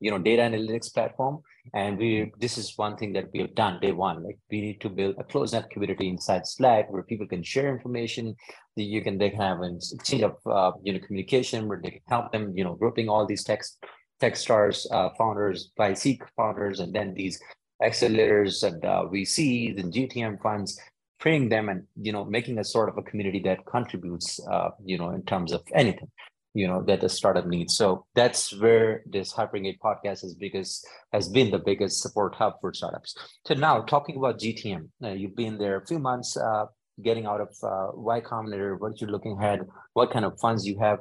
you 0.00 0.10
know, 0.10 0.18
data 0.18 0.42
analytics 0.42 0.92
platform. 0.92 1.40
And 1.72 1.96
we, 1.96 2.30
this 2.38 2.58
is 2.58 2.76
one 2.76 2.94
thing 2.98 3.14
that 3.14 3.30
we 3.32 3.40
have 3.40 3.54
done 3.54 3.80
day 3.80 3.92
one. 3.92 4.22
Like 4.22 4.38
we 4.50 4.60
need 4.60 4.82
to 4.82 4.90
build 4.90 5.14
a 5.18 5.24
closed 5.24 5.54
net 5.54 5.70
community 5.70 6.10
inside 6.10 6.46
Slack 6.46 6.92
where 6.92 7.02
people 7.02 7.26
can 7.26 7.42
share 7.42 7.74
information. 7.74 8.36
You 8.76 9.00
can 9.00 9.16
they 9.16 9.30
can 9.30 9.40
have 9.40 9.60
an 9.62 9.76
exchange 9.76 10.24
of 10.24 10.36
uh, 10.44 10.72
you 10.82 10.92
know 10.92 10.98
communication 10.98 11.68
where 11.68 11.80
they 11.82 11.92
can 11.92 12.02
help 12.08 12.30
them, 12.30 12.52
you 12.54 12.62
know, 12.62 12.74
grouping 12.74 13.08
all 13.08 13.24
these 13.24 13.44
text 13.44 13.82
tech 14.20 14.36
stars 14.36 14.86
uh, 14.92 15.08
founders, 15.16 15.70
YC 15.80 16.20
founders, 16.36 16.80
and 16.80 16.92
then 16.94 17.14
these 17.14 17.40
accelerators 17.82 18.62
and 18.62 18.84
uh, 18.84 19.04
VCs 19.10 19.80
and 19.80 19.90
GTM 19.90 20.42
funds 20.42 20.78
training 21.18 21.48
them 21.48 21.68
and 21.68 21.84
you 22.00 22.12
know 22.12 22.24
making 22.24 22.58
a 22.58 22.64
sort 22.64 22.88
of 22.88 22.98
a 22.98 23.02
community 23.02 23.40
that 23.40 23.64
contributes 23.66 24.40
uh, 24.50 24.70
you 24.84 24.98
know 24.98 25.10
in 25.10 25.22
terms 25.22 25.52
of 25.52 25.62
anything 25.74 26.10
you 26.56 26.66
know 26.66 26.82
that 26.82 27.00
the 27.02 27.08
startup 27.08 27.46
needs. 27.46 27.76
So 27.76 28.06
that's 28.14 28.58
where 28.58 29.02
this 29.06 29.32
hyperengage 29.32 29.78
podcast 29.78 30.24
is 30.24 30.34
because 30.34 30.84
has 31.12 31.28
been 31.28 31.50
the 31.50 31.58
biggest 31.58 32.00
support 32.00 32.34
hub 32.34 32.54
for 32.60 32.72
startups. 32.72 33.14
So 33.46 33.54
now 33.54 33.82
talking 33.82 34.16
about 34.16 34.40
gtm 34.40 34.88
uh, 35.04 35.10
you've 35.10 35.36
been 35.36 35.58
there 35.58 35.76
a 35.76 35.86
few 35.86 35.98
months 35.98 36.36
uh, 36.36 36.64
getting 37.02 37.26
out 37.26 37.42
of 37.42 37.50
uh, 37.62 37.88
y 37.94 38.20
combinator 38.20 38.80
what 38.80 39.00
you're 39.00 39.10
looking 39.10 39.36
ahead 39.38 39.60
what 39.92 40.10
kind 40.10 40.24
of 40.24 40.40
funds 40.40 40.66
you 40.66 40.78
have 40.78 41.00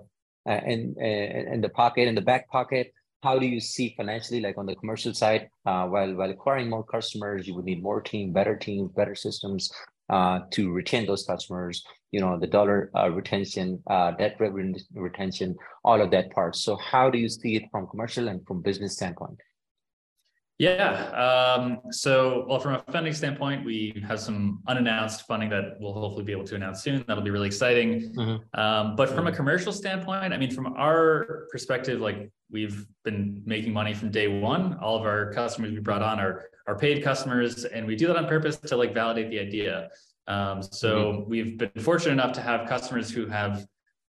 uh, 0.50 0.60
in, 0.66 0.94
in 1.00 1.54
in 1.54 1.62
the 1.62 1.70
pocket 1.70 2.08
in 2.08 2.16
the 2.16 2.28
back 2.34 2.50
pocket. 2.50 2.92
How 3.24 3.40
do 3.40 3.48
you 3.48 3.60
see 3.60 3.96
financially 3.98 4.40
like 4.40 4.58
on 4.58 4.68
the 4.68 4.76
commercial 4.76 5.14
side 5.14 5.50
uh, 5.66 5.86
while 5.88 6.14
while 6.14 6.30
acquiring 6.30 6.70
more 6.70 6.84
customers 6.84 7.48
you 7.48 7.56
would 7.56 7.66
need 7.66 7.82
more 7.82 8.02
team 8.02 8.34
better 8.34 8.56
teams 8.56 8.92
better 8.92 9.16
systems 9.16 9.72
uh, 10.10 10.40
to 10.52 10.72
retain 10.72 11.06
those 11.06 11.26
customers, 11.26 11.84
you 12.12 12.22
know, 12.22 12.40
the 12.40 12.48
dollar 12.48 12.92
uh, 12.96 13.10
retention, 13.10 13.82
uh, 13.88 14.12
net 14.20 14.36
revenue 14.40 14.76
retention, 14.94 15.56
all 15.84 16.02
of 16.02 16.12
that 16.12 16.32
part. 16.32 16.56
So 16.56 16.76
how 16.78 17.10
do 17.10 17.18
you 17.18 17.30
see 17.30 17.56
it 17.56 17.64
from 17.72 17.88
commercial 17.88 18.28
and 18.28 18.46
from 18.46 18.62
business 18.62 18.94
standpoint? 18.94 19.40
Yeah. 20.58 21.10
Um, 21.12 21.82
so, 21.92 22.46
well, 22.48 22.60
from 22.60 22.76
a 22.76 22.92
funding 22.92 23.14
standpoint, 23.14 23.66
we 23.66 24.02
have 24.08 24.22
some 24.22 24.62
unannounced 24.68 25.28
funding 25.28 25.50
that 25.50 25.76
we'll 25.80 25.94
hopefully 25.94 26.24
be 26.24 26.32
able 26.32 26.46
to 26.46 26.56
announce 26.56 26.82
soon. 26.82 27.04
That'll 27.08 27.24
be 27.24 27.30
really 27.30 27.48
exciting. 27.48 28.14
Mm-hmm. 28.14 28.60
Um, 28.60 28.96
but 28.96 29.10
from 29.10 29.28
a 29.28 29.30
mm-hmm. 29.30 29.36
commercial 29.36 29.74
standpoint, 29.74 30.34
I 30.34 30.38
mean, 30.38 30.52
from 30.52 30.68
our 30.78 31.48
perspective, 31.52 32.00
like 32.00 32.32
we've 32.50 32.86
been 33.04 33.42
making 33.46 33.74
money 33.74 33.94
from 33.94 34.12
day 34.12 34.40
one. 34.40 34.78
All 34.80 34.96
of 34.96 35.04
our 35.04 35.34
customers 35.34 35.72
we 35.72 35.80
brought 35.80 36.02
on 36.02 36.20
are 36.20 36.46
are 36.68 36.78
paid 36.78 37.04
customers, 37.04 37.66
and 37.66 37.86
we 37.86 37.96
do 37.96 38.08
that 38.08 38.16
on 38.16 38.28
purpose 38.28 38.58
to 38.58 38.78
like 38.78 38.94
validate 38.94 39.30
the 39.30 39.40
idea. 39.40 39.90
Um, 40.28 40.64
so 40.64 40.96
mm-hmm. 40.96 41.30
we've 41.30 41.58
been 41.58 41.72
fortunate 41.80 42.14
enough 42.14 42.32
to 42.34 42.42
have 42.42 42.68
customers 42.68 43.12
who 43.12 43.28
have 43.28 43.68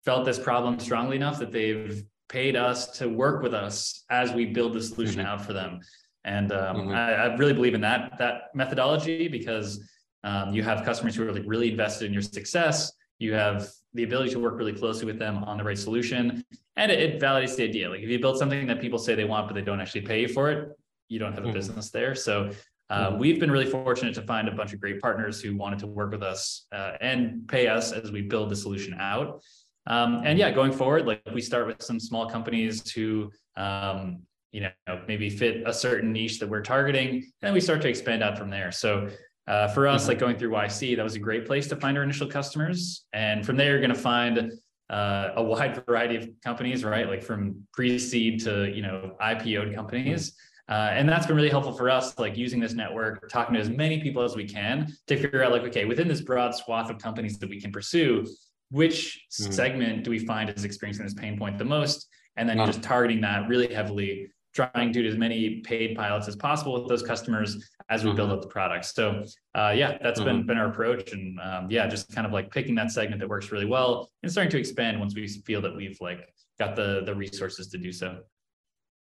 felt 0.05 0.25
this 0.25 0.37
problem 0.37 0.77
strongly 0.79 1.15
enough 1.15 1.39
that 1.39 1.51
they've 1.51 2.03
paid 2.29 2.55
us 2.55 2.97
to 2.97 3.07
work 3.07 3.41
with 3.41 3.53
us 3.53 4.03
as 4.09 4.31
we 4.31 4.45
build 4.45 4.73
the 4.73 4.81
solution 4.81 5.19
mm-hmm. 5.19 5.27
out 5.27 5.45
for 5.45 5.53
them. 5.53 5.79
And 6.25 6.51
um, 6.51 6.77
mm-hmm. 6.77 6.91
I, 6.91 7.13
I, 7.13 7.35
really 7.35 7.53
believe 7.53 7.73
in 7.73 7.81
that 7.81 8.17
that 8.17 8.55
methodology 8.55 9.27
because 9.27 9.83
um, 10.23 10.53
you 10.53 10.63
have 10.63 10.85
customers 10.85 11.15
who 11.15 11.27
are 11.27 11.33
like 11.33 11.43
really 11.45 11.69
invested 11.71 12.05
in 12.05 12.13
your 12.13 12.21
success. 12.21 12.91
You 13.19 13.33
have 13.33 13.69
the 13.93 14.03
ability 14.03 14.31
to 14.31 14.39
work 14.39 14.57
really 14.57 14.73
closely 14.73 15.05
with 15.05 15.19
them 15.19 15.43
on 15.43 15.57
the 15.57 15.63
right 15.63 15.77
solution, 15.77 16.43
and 16.77 16.91
it, 16.91 16.99
it 16.99 17.21
validates 17.21 17.55
the 17.57 17.63
idea. 17.63 17.89
Like 17.89 18.01
if 18.01 18.09
you 18.09 18.19
build 18.19 18.37
something 18.37 18.65
that 18.67 18.79
people 18.79 18.99
say 18.99 19.15
they 19.15 19.25
want 19.25 19.47
but 19.47 19.53
they 19.55 19.61
don't 19.61 19.81
actually 19.81 20.01
pay 20.01 20.21
you 20.21 20.27
for 20.29 20.49
it, 20.49 20.69
you 21.09 21.19
don't 21.19 21.33
have 21.33 21.43
a 21.43 21.47
mm-hmm. 21.47 21.55
business 21.55 21.89
there. 21.89 22.15
So 22.15 22.51
uh, 22.89 23.09
mm-hmm. 23.09 23.19
we've 23.19 23.39
been 23.39 23.51
really 23.51 23.65
fortunate 23.65 24.13
to 24.15 24.21
find 24.21 24.47
a 24.47 24.51
bunch 24.51 24.73
of 24.73 24.79
great 24.79 25.01
partners 25.01 25.41
who 25.41 25.55
wanted 25.55 25.79
to 25.79 25.87
work 25.87 26.11
with 26.11 26.23
us 26.23 26.67
uh, 26.71 26.93
and 27.01 27.47
pay 27.47 27.67
us 27.67 27.91
as 27.91 28.11
we 28.11 28.21
build 28.21 28.49
the 28.49 28.55
solution 28.55 28.95
out. 28.99 29.41
Um, 29.87 30.21
and 30.25 30.39
yeah, 30.39 30.51
going 30.51 30.71
forward, 30.71 31.05
like 31.05 31.21
we 31.33 31.41
start 31.41 31.67
with 31.67 31.81
some 31.81 31.99
small 31.99 32.29
companies 32.29 32.89
who, 32.91 33.31
um, 33.57 34.21
you 34.53 34.61
know, 34.61 35.01
maybe 35.07 35.29
fit 35.29 35.63
a 35.65 35.73
certain 35.73 36.13
niche 36.13 36.39
that 36.39 36.47
we're 36.47 36.61
targeting, 36.61 37.15
and 37.15 37.23
then 37.41 37.53
we 37.53 37.59
start 37.59 37.81
to 37.81 37.89
expand 37.89 38.23
out 38.23 38.37
from 38.37 38.49
there. 38.49 38.71
So 38.71 39.09
uh, 39.47 39.67
for 39.69 39.87
us, 39.87 40.03
mm-hmm. 40.03 40.09
like 40.09 40.19
going 40.19 40.37
through 40.37 40.51
YC, 40.51 40.95
that 40.95 41.03
was 41.03 41.15
a 41.15 41.19
great 41.19 41.45
place 41.45 41.67
to 41.67 41.75
find 41.75 41.97
our 41.97 42.03
initial 42.03 42.27
customers, 42.27 43.05
and 43.11 43.45
from 43.45 43.57
there, 43.57 43.71
you're 43.71 43.79
going 43.79 43.89
to 43.89 43.95
find 43.95 44.53
uh, 44.89 45.29
a 45.35 45.43
wide 45.43 45.83
variety 45.85 46.15
of 46.15 46.29
companies, 46.43 46.83
right? 46.83 47.07
Like 47.07 47.23
from 47.23 47.67
pre-seed 47.73 48.41
to 48.43 48.71
you 48.73 48.81
know 48.81 49.15
IPO'd 49.21 49.75
companies. 49.75 50.33
Uh, 50.69 50.89
and 50.91 51.09
that's 51.09 51.25
been 51.25 51.35
really 51.35 51.49
helpful 51.49 51.73
for 51.73 51.89
us, 51.89 52.17
like 52.17 52.37
using 52.37 52.59
this 52.59 52.73
network, 52.73 53.29
talking 53.29 53.53
to 53.53 53.59
as 53.59 53.69
many 53.69 54.01
people 54.01 54.23
as 54.23 54.35
we 54.35 54.45
can 54.45 54.87
to 55.07 55.17
figure 55.17 55.43
out, 55.43 55.51
like, 55.51 55.63
okay, 55.63 55.83
within 55.83 56.07
this 56.07 56.21
broad 56.21 56.55
swath 56.55 56.89
of 56.89 56.97
companies 56.99 57.37
that 57.37 57.49
we 57.49 57.59
can 57.59 57.69
pursue, 57.69 58.25
which 58.71 59.25
mm-hmm. 59.29 59.51
segment 59.51 60.03
do 60.05 60.09
we 60.09 60.19
find 60.19 60.49
is 60.49 60.63
experiencing 60.63 61.05
this 61.05 61.13
pain 61.13 61.37
point 61.37 61.57
the 61.57 61.65
most? 61.65 62.07
And 62.37 62.49
then 62.49 62.57
just 62.65 62.81
targeting 62.81 63.21
that 63.21 63.47
really 63.47 63.71
heavily, 63.71 64.31
trying 64.53 64.93
to 64.93 65.01
do 65.01 65.07
as 65.07 65.17
many 65.17 65.61
paid 65.61 65.95
pilots 65.95 66.27
as 66.27 66.35
possible 66.35 66.73
with 66.73 66.87
those 66.87 67.03
customers 67.03 67.71
as 67.89 68.03
we 68.03 68.09
mm-hmm. 68.09 68.17
build 68.17 68.31
up 68.31 68.41
the 68.41 68.47
products. 68.47 68.93
So, 68.93 69.23
uh, 69.55 69.73
yeah, 69.75 69.97
that's 70.01 70.19
mm-hmm. 70.19 70.29
been 70.29 70.45
been 70.47 70.57
our 70.57 70.67
approach, 70.67 71.11
and 71.11 71.39
um, 71.39 71.67
yeah, 71.69 71.87
just 71.87 72.13
kind 72.13 72.25
of 72.27 72.33
like 72.33 72.51
picking 72.51 72.75
that 72.75 72.91
segment 72.91 73.19
that 73.19 73.29
works 73.29 73.51
really 73.51 73.65
well 73.65 74.11
and 74.21 74.31
starting 74.31 74.51
to 74.51 74.59
expand 74.59 74.99
once 74.99 75.15
we 75.15 75.27
feel 75.27 75.61
that 75.61 75.75
we've 75.75 75.97
like 76.01 76.21
got 76.59 76.75
the 76.75 77.03
the 77.05 77.13
resources 77.15 77.67
to 77.69 77.77
do 77.77 77.91
so. 77.91 78.19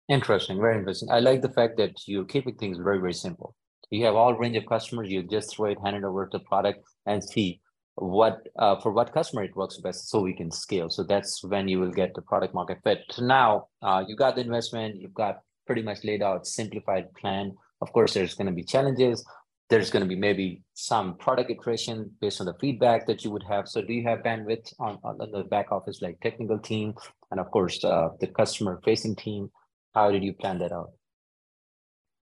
Interesting, 0.09 0.57
very 0.57 0.77
interesting. 0.77 1.09
I 1.11 1.19
like 1.19 1.41
the 1.41 1.51
fact 1.51 1.77
that 1.77 1.93
you're 2.07 2.25
keeping 2.25 2.55
things 2.55 2.77
very, 2.77 2.99
very 2.99 3.13
simple. 3.13 3.55
You 3.89 4.05
have 4.05 4.15
all 4.15 4.33
range 4.33 4.57
of 4.57 4.65
customers. 4.65 5.09
You 5.09 5.23
just 5.23 5.51
throw 5.51 5.71
it, 5.71 5.77
hand 5.83 5.97
it 5.97 6.03
over 6.03 6.25
to 6.25 6.37
the 6.37 6.43
product, 6.43 6.79
and 7.05 7.23
see 7.23 7.61
what 7.97 8.47
uh, 8.59 8.79
for 8.79 8.91
what 8.91 9.13
customer 9.13 9.43
it 9.43 9.55
works 9.55 9.77
best, 9.77 10.09
so 10.09 10.21
we 10.21 10.33
can 10.33 10.51
scale. 10.51 10.89
So 10.89 11.03
that's 11.03 11.43
when 11.43 11.67
you 11.67 11.79
will 11.79 11.91
get 11.91 12.13
the 12.13 12.21
product 12.21 12.53
market 12.53 12.79
fit. 12.83 13.03
So 13.09 13.25
now 13.25 13.67
uh, 13.81 14.03
you 14.07 14.15
got 14.15 14.35
the 14.35 14.41
investment. 14.41 15.01
You've 15.01 15.13
got 15.13 15.41
pretty 15.65 15.81
much 15.81 16.03
laid 16.03 16.21
out 16.21 16.45
simplified 16.45 17.11
plan. 17.15 17.55
Of 17.81 17.91
course, 17.93 18.13
there's 18.13 18.35
going 18.35 18.47
to 18.47 18.53
be 18.53 18.63
challenges. 18.63 19.25
There's 19.69 19.89
going 19.89 20.03
to 20.03 20.07
be 20.07 20.15
maybe 20.15 20.61
some 20.73 21.17
product 21.17 21.49
iteration 21.49 22.11
based 22.21 22.39
on 22.39 22.45
the 22.45 22.53
feedback 22.53 23.05
that 23.07 23.25
you 23.25 23.31
would 23.31 23.43
have. 23.43 23.67
So 23.67 23.81
do 23.81 23.91
you 23.91 24.03
have 24.03 24.19
bandwidth 24.19 24.73
on, 24.79 24.97
on 25.03 25.17
the 25.17 25.43
back 25.43 25.71
office, 25.71 26.01
like 26.01 26.19
technical 26.21 26.57
team, 26.57 26.93
and 27.31 27.39
of 27.39 27.51
course 27.51 27.83
uh, 27.83 28.09
the 28.21 28.27
customer 28.27 28.79
facing 28.85 29.15
team? 29.15 29.49
How 29.93 30.11
did 30.11 30.23
you 30.23 30.33
plan 30.33 30.59
that 30.59 30.71
out? 30.71 30.91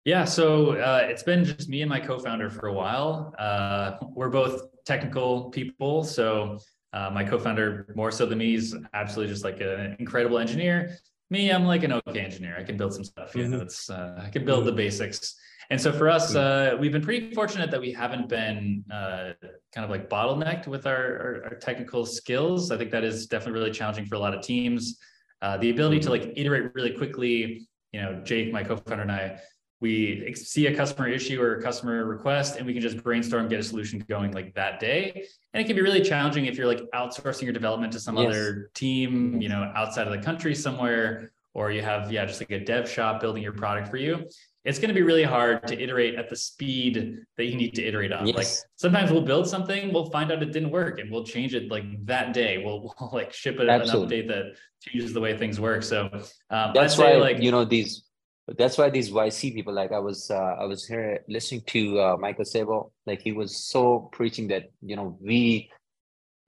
Yeah, 0.04 0.24
so 0.24 0.72
uh, 0.72 1.00
it's 1.02 1.22
been 1.22 1.44
just 1.44 1.68
me 1.68 1.80
and 1.82 1.88
my 1.88 1.98
co-founder 1.98 2.50
for 2.50 2.68
a 2.68 2.72
while. 2.72 3.34
Uh, 3.38 3.96
we're 4.14 4.28
both 4.28 4.62
technical 4.84 5.50
people, 5.50 6.04
so 6.04 6.58
uh, 6.92 7.10
my 7.10 7.24
co-founder 7.24 7.92
more 7.96 8.10
so 8.10 8.24
than 8.26 8.38
me 8.38 8.54
is 8.54 8.76
absolutely 8.94 9.32
just 9.32 9.44
like 9.44 9.60
an 9.60 9.96
incredible 9.98 10.38
engineer. 10.38 10.96
Me, 11.30 11.50
I'm 11.50 11.64
like 11.64 11.82
an 11.82 11.92
okay 11.92 12.20
engineer. 12.20 12.56
I 12.58 12.62
can 12.62 12.76
build 12.76 12.94
some 12.94 13.04
stuff. 13.04 13.34
You 13.34 13.48
know, 13.48 13.56
mm-hmm. 13.56 13.66
it's 13.66 13.90
uh, 13.90 14.22
I 14.24 14.28
can 14.28 14.44
build 14.44 14.66
the 14.66 14.72
basics. 14.72 15.34
And 15.70 15.80
so 15.80 15.90
for 15.92 16.08
us, 16.10 16.34
uh, 16.34 16.76
we've 16.78 16.92
been 16.92 17.02
pretty 17.02 17.32
fortunate 17.32 17.70
that 17.70 17.80
we 17.80 17.90
haven't 17.90 18.28
been 18.28 18.84
uh, 18.92 19.32
kind 19.74 19.84
of 19.84 19.90
like 19.90 20.10
bottlenecked 20.10 20.66
with 20.66 20.86
our, 20.86 20.94
our, 20.94 21.44
our 21.44 21.54
technical 21.56 22.04
skills. 22.04 22.70
I 22.70 22.76
think 22.76 22.90
that 22.90 23.02
is 23.02 23.26
definitely 23.26 23.60
really 23.60 23.72
challenging 23.72 24.04
for 24.04 24.16
a 24.16 24.18
lot 24.18 24.34
of 24.34 24.42
teams. 24.42 24.98
Uh, 25.40 25.56
the 25.56 25.70
ability 25.70 26.00
to 26.00 26.10
like 26.10 26.34
iterate 26.36 26.74
really 26.74 26.92
quickly. 26.92 27.66
You 27.92 28.02
know, 28.02 28.20
Jake, 28.24 28.52
my 28.52 28.62
co-founder, 28.62 29.02
and 29.02 29.12
I, 29.12 29.38
we 29.84 30.34
see 30.34 30.66
a 30.68 30.74
customer 30.74 31.08
issue 31.08 31.42
or 31.42 31.56
a 31.56 31.62
customer 31.62 32.06
request, 32.06 32.56
and 32.56 32.66
we 32.66 32.72
can 32.72 32.80
just 32.80 33.02
brainstorm, 33.02 33.48
get 33.48 33.60
a 33.60 33.62
solution 33.62 34.02
going 34.08 34.32
like 34.32 34.54
that 34.54 34.80
day. 34.80 35.26
And 35.52 35.62
it 35.62 35.66
can 35.66 35.76
be 35.76 35.82
really 35.82 36.00
challenging 36.00 36.46
if 36.46 36.56
you're 36.56 36.66
like 36.66 36.80
outsourcing 36.94 37.42
your 37.42 37.52
development 37.52 37.92
to 37.92 38.00
some 38.00 38.16
yes. 38.16 38.28
other 38.28 38.70
team, 38.72 39.42
you 39.42 39.50
know, 39.50 39.70
outside 39.76 40.06
of 40.06 40.14
the 40.14 40.22
country 40.24 40.54
somewhere, 40.54 41.32
or 41.52 41.70
you 41.70 41.82
have 41.82 42.10
yeah, 42.10 42.24
just 42.24 42.40
like 42.40 42.50
a 42.50 42.64
dev 42.64 42.88
shop 42.88 43.20
building 43.20 43.42
your 43.42 43.52
product 43.52 43.88
for 43.88 43.98
you 43.98 44.26
it's 44.64 44.78
going 44.78 44.88
to 44.88 44.94
be 44.94 45.02
really 45.02 45.24
hard 45.24 45.66
to 45.66 45.80
iterate 45.80 46.14
at 46.14 46.30
the 46.30 46.36
speed 46.36 47.18
that 47.36 47.44
you 47.44 47.54
need 47.54 47.74
to 47.74 47.84
iterate 47.84 48.12
on. 48.12 48.26
Yes. 48.26 48.36
Like 48.36 48.46
sometimes 48.76 49.10
we'll 49.10 49.22
build 49.22 49.46
something, 49.46 49.92
we'll 49.92 50.10
find 50.10 50.32
out 50.32 50.42
it 50.42 50.52
didn't 50.52 50.70
work, 50.70 50.98
and 50.98 51.10
we'll 51.10 51.24
change 51.24 51.54
it 51.54 51.70
like 51.70 51.84
that 52.06 52.32
day. 52.32 52.62
We'll, 52.64 52.80
we'll 52.98 53.10
like 53.12 53.32
ship 53.32 53.60
it 53.60 53.68
Absolutely. 53.68 54.20
an 54.20 54.24
update 54.24 54.28
that 54.28 54.56
changes 54.80 55.12
the 55.12 55.20
way 55.20 55.36
things 55.36 55.60
work. 55.60 55.82
So 55.82 56.08
um, 56.50 56.72
that's 56.74 56.96
why 56.96 57.14
like 57.16 57.40
you 57.40 57.50
know 57.50 57.64
these. 57.64 58.03
That's 58.46 58.76
why 58.76 58.90
these 58.90 59.10
YC 59.10 59.54
people 59.54 59.72
like 59.72 59.92
I 59.92 59.98
was 59.98 60.30
uh, 60.30 60.56
I 60.60 60.64
was 60.64 60.86
here 60.86 61.20
listening 61.28 61.62
to 61.68 62.00
uh, 62.00 62.16
Michael 62.18 62.44
Seibel 62.44 62.90
like 63.06 63.22
he 63.22 63.32
was 63.32 63.56
so 63.56 64.10
preaching 64.12 64.48
that 64.48 64.64
you 64.82 64.96
know 64.96 65.16
we 65.20 65.70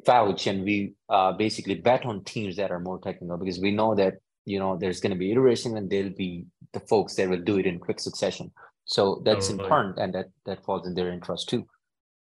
vouch 0.05 0.47
and 0.47 0.63
we 0.63 0.93
uh, 1.09 1.33
basically 1.33 1.75
bet 1.75 2.05
on 2.05 2.23
teams 2.25 2.57
that 2.57 2.71
are 2.71 2.81
more 2.81 3.01
technical 3.01 3.39
because 3.39 3.59
we 3.59 3.71
know 3.71 3.95
that 3.95 4.15
you 4.45 4.59
know 4.59 4.77
there's 4.77 5.01
going 5.01 5.13
to 5.13 5.19
be 5.19 5.33
iteration 5.33 5.77
and 5.79 5.89
there'll 5.89 6.11
be 6.11 6.45
the 6.73 6.81
folks 6.81 7.15
that 7.15 7.31
will 7.31 7.41
do 7.41 7.57
it 7.59 7.67
in 7.67 7.79
quick 7.79 7.99
succession. 7.99 8.51
So 8.85 9.23
that's 9.25 9.49
totally. 9.49 9.65
important 9.65 9.99
and 9.99 10.15
that 10.15 10.27
that 10.45 10.65
falls 10.65 10.87
in 10.87 10.95
their 10.95 11.11
interest 11.11 11.49
too. 11.49 11.67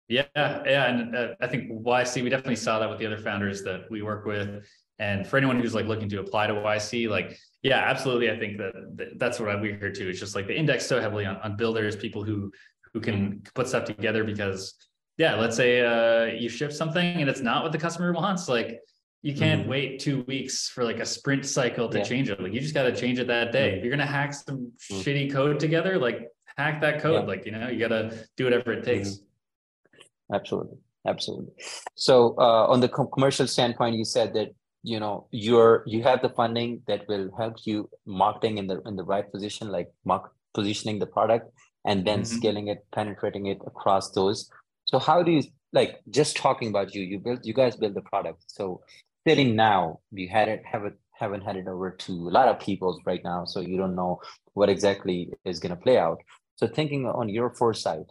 Yeah 0.07 0.25
yeah 0.35 0.89
and 0.89 1.15
uh, 1.15 1.27
i 1.39 1.47
think 1.47 1.71
yc 1.71 2.21
we 2.21 2.29
definitely 2.29 2.57
saw 2.57 2.79
that 2.79 2.89
with 2.89 2.99
the 2.99 3.05
other 3.05 3.17
founders 3.19 3.61
that 3.63 3.89
we 3.91 4.01
work 4.01 4.25
with. 4.25 4.65
And 4.97 5.25
for 5.25 5.37
anyone 5.37 5.59
who's 5.59 5.73
like 5.73 5.85
looking 5.85 6.09
to 6.09 6.19
apply 6.19 6.47
to 6.47 6.53
yc 6.53 7.09
like 7.09 7.37
yeah 7.63 7.79
absolutely 7.79 8.29
i 8.31 8.37
think 8.37 8.57
that, 8.57 8.73
that 8.95 9.19
that's 9.19 9.39
what 9.39 9.61
we 9.61 9.69
hear 9.73 9.91
too 9.91 10.09
it's 10.09 10.19
just 10.19 10.35
like 10.35 10.47
the 10.47 10.57
index 10.57 10.85
so 10.85 10.99
heavily 10.99 11.25
on, 11.25 11.37
on 11.37 11.55
builders 11.55 11.95
people 11.95 12.23
who 12.23 12.51
who 12.93 12.99
can 12.99 13.41
put 13.53 13.67
stuff 13.67 13.85
together 13.85 14.23
because 14.23 14.73
yeah 15.17 15.35
let's 15.35 15.55
say 15.55 15.81
uh, 15.81 16.25
you 16.25 16.49
ship 16.49 16.71
something 16.71 17.21
and 17.21 17.29
it's 17.29 17.41
not 17.41 17.63
what 17.63 17.71
the 17.71 17.77
customer 17.77 18.11
wants 18.11 18.47
like 18.49 18.79
you 19.21 19.35
can't 19.35 19.61
mm-hmm. 19.61 19.69
wait 19.69 19.99
two 19.99 20.23
weeks 20.23 20.67
for 20.67 20.83
like 20.83 20.99
a 20.99 21.05
sprint 21.05 21.45
cycle 21.45 21.87
to 21.89 21.99
yeah. 21.99 22.03
change 22.03 22.29
it. 22.29 22.41
Like 22.41 22.53
you 22.53 22.59
just 22.59 22.73
got 22.73 22.83
to 22.83 22.95
change 22.95 23.19
it 23.19 23.27
that 23.27 23.51
day. 23.51 23.77
If 23.77 23.83
you're 23.83 23.91
gonna 23.91 24.05
hack 24.05 24.33
some 24.33 24.71
mm-hmm. 24.91 24.95
shitty 24.95 25.31
code 25.31 25.59
together, 25.59 25.99
like 25.99 26.27
hack 26.57 26.81
that 26.81 27.01
code. 27.01 27.21
Yeah. 27.21 27.27
Like 27.27 27.45
you 27.45 27.51
know, 27.51 27.67
you 27.69 27.79
got 27.79 27.89
to 27.89 28.27
do 28.35 28.45
whatever 28.45 28.73
it 28.73 28.83
takes. 28.83 29.09
Mm-hmm. 29.09 30.35
Absolutely, 30.35 30.77
absolutely. 31.07 31.53
So 31.95 32.35
uh, 32.37 32.67
on 32.67 32.79
the 32.79 32.89
com- 32.89 33.09
commercial 33.13 33.45
standpoint, 33.47 33.95
you 33.95 34.05
said 34.05 34.33
that 34.33 34.55
you 34.83 34.99
know 34.99 35.27
you're 35.31 35.83
you 35.85 36.03
have 36.03 36.21
the 36.21 36.29
funding 36.29 36.81
that 36.87 37.07
will 37.07 37.29
help 37.37 37.57
you 37.65 37.89
marketing 38.05 38.57
in 38.57 38.67
the 38.67 38.81
in 38.85 38.95
the 38.95 39.03
right 39.03 39.31
position, 39.31 39.69
like 39.69 39.89
mark 40.05 40.31
positioning 40.53 40.99
the 40.99 41.05
product 41.05 41.51
and 41.85 42.05
then 42.05 42.21
mm-hmm. 42.21 42.37
scaling 42.37 42.67
it, 42.67 42.85
penetrating 42.91 43.47
it 43.47 43.59
across 43.65 44.11
those. 44.11 44.49
So 44.85 44.99
how 44.99 45.23
do 45.23 45.31
you 45.31 45.43
like 45.73 45.99
just 46.09 46.35
talking 46.35 46.69
about 46.69 46.93
you? 46.93 47.01
You 47.03 47.19
built 47.19 47.41
you 47.43 47.53
guys 47.53 47.75
build 47.75 47.95
the 47.95 48.01
product. 48.01 48.43
So 48.47 48.81
sitting 49.27 49.55
now, 49.55 49.99
you 50.11 50.27
had 50.29 50.49
it 50.49 50.63
haven't 50.65 50.95
haven't 51.13 51.41
had 51.41 51.55
it 51.55 51.67
over 51.67 51.91
to 51.91 52.11
a 52.11 52.31
lot 52.31 52.47
of 52.47 52.59
people 52.59 52.99
right 53.05 53.23
now, 53.23 53.45
so 53.45 53.59
you 53.61 53.77
don't 53.77 53.95
know 53.95 54.19
what 54.53 54.69
exactly 54.69 55.29
is 55.45 55.59
going 55.59 55.75
to 55.75 55.81
play 55.81 55.97
out. 55.97 56.19
So 56.55 56.67
thinking 56.67 57.05
on 57.05 57.29
your 57.29 57.53
foresight, 57.55 58.07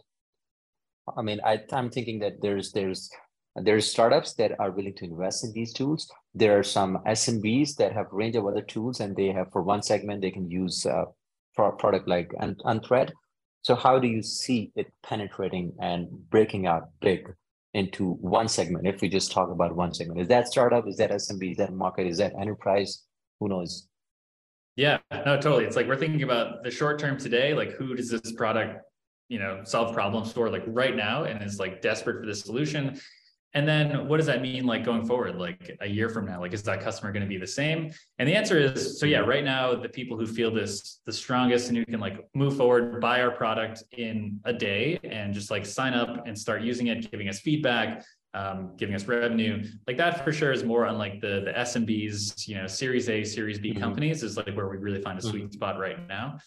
I 1.17 1.21
mean, 1.21 1.39
I, 1.45 1.59
I'm 1.71 1.89
thinking 1.89 2.19
that 2.19 2.41
there's 2.41 2.71
there's 2.71 3.09
there's 3.55 3.89
startups 3.89 4.33
that 4.35 4.59
are 4.59 4.71
willing 4.71 4.95
to 4.95 5.05
invest 5.05 5.43
in 5.43 5.51
these 5.51 5.73
tools. 5.73 6.09
There 6.33 6.57
are 6.57 6.63
some 6.63 6.99
SMBs 7.05 7.75
that 7.75 7.93
have 7.93 8.07
range 8.11 8.35
of 8.35 8.45
other 8.45 8.61
tools, 8.61 8.99
and 9.01 9.15
they 9.15 9.27
have 9.27 9.51
for 9.51 9.61
one 9.61 9.81
segment 9.81 10.21
they 10.21 10.31
can 10.31 10.49
use 10.49 10.85
uh, 10.85 11.05
for 11.53 11.67
a 11.67 11.75
product 11.75 12.07
like 12.07 12.31
Unthread. 12.39 13.11
So 13.63 13.75
how 13.75 13.99
do 13.99 14.07
you 14.07 14.23
see 14.23 14.71
it 14.75 14.91
penetrating 15.03 15.73
and 15.79 16.07
breaking 16.29 16.65
out 16.65 16.89
big 16.99 17.31
into 17.73 18.13
one 18.13 18.47
segment? 18.47 18.87
If 18.87 19.01
we 19.01 19.09
just 19.09 19.31
talk 19.31 19.51
about 19.51 19.75
one 19.75 19.93
segment 19.93 20.19
is 20.19 20.27
that 20.29 20.47
startup? 20.47 20.87
Is 20.87 20.97
that 20.97 21.11
smb 21.11 21.51
is 21.51 21.57
that 21.57 21.73
market? 21.73 22.07
Is 22.07 22.17
that 22.17 22.33
enterprise? 22.39 23.03
Who 23.39 23.49
knows? 23.49 23.87
Yeah 24.75 24.97
no 25.11 25.35
totally. 25.35 25.65
It's 25.65 25.75
like 25.75 25.87
we're 25.87 25.97
thinking 25.97 26.23
about 26.23 26.63
the 26.63 26.71
short 26.71 26.99
term 26.99 27.17
today 27.17 27.53
like 27.53 27.73
who 27.73 27.95
does 27.95 28.09
this 28.09 28.31
product 28.31 28.81
you 29.29 29.37
know 29.37 29.61
solve 29.63 29.93
problems 29.93 30.31
for 30.31 30.49
like 30.49 30.63
right 30.67 30.95
now 30.95 31.25
and 31.25 31.43
is 31.43 31.59
like 31.59 31.81
desperate 31.81 32.19
for 32.21 32.25
this 32.25 32.41
solution 32.41 32.99
and 33.53 33.67
then 33.67 34.07
what 34.07 34.17
does 34.17 34.25
that 34.27 34.41
mean 34.41 34.65
like 34.65 34.85
going 34.85 35.05
forward, 35.05 35.35
like 35.35 35.77
a 35.81 35.87
year 35.87 36.09
from 36.09 36.25
now? 36.25 36.39
Like, 36.39 36.53
is 36.53 36.63
that 36.63 36.81
customer 36.81 37.11
going 37.11 37.23
to 37.23 37.27
be 37.27 37.37
the 37.37 37.47
same? 37.47 37.91
And 38.17 38.27
the 38.27 38.33
answer 38.33 38.57
is 38.57 38.99
so 38.99 39.05
yeah, 39.05 39.19
right 39.19 39.43
now, 39.43 39.75
the 39.75 39.89
people 39.89 40.17
who 40.17 40.25
feel 40.25 40.51
this 40.53 41.01
the 41.05 41.11
strongest 41.11 41.67
and 41.67 41.77
who 41.77 41.85
can 41.85 41.99
like 41.99 42.17
move 42.33 42.55
forward, 42.55 43.01
buy 43.01 43.21
our 43.21 43.31
product 43.31 43.83
in 43.91 44.39
a 44.45 44.53
day 44.53 44.99
and 45.03 45.33
just 45.33 45.51
like 45.51 45.65
sign 45.65 45.93
up 45.93 46.25
and 46.25 46.37
start 46.37 46.61
using 46.61 46.87
it, 46.87 47.11
giving 47.11 47.27
us 47.27 47.39
feedback, 47.39 48.05
um, 48.33 48.71
giving 48.77 48.95
us 48.95 49.05
revenue, 49.05 49.63
like 49.85 49.97
that 49.97 50.23
for 50.23 50.31
sure 50.31 50.53
is 50.53 50.63
more 50.63 50.85
on 50.85 50.97
like 50.97 51.19
the 51.19 51.41
the 51.45 51.51
SMBs, 51.51 52.47
you 52.47 52.55
know, 52.55 52.67
series 52.67 53.09
A, 53.09 53.23
series 53.25 53.59
B 53.59 53.71
mm-hmm. 53.71 53.81
companies 53.81 54.23
is 54.23 54.37
like 54.37 54.55
where 54.55 54.69
we 54.69 54.77
really 54.77 55.01
find 55.01 55.19
a 55.19 55.21
sweet 55.21 55.43
mm-hmm. 55.43 55.51
spot 55.51 55.77
right 55.77 56.07
now. 56.07 56.37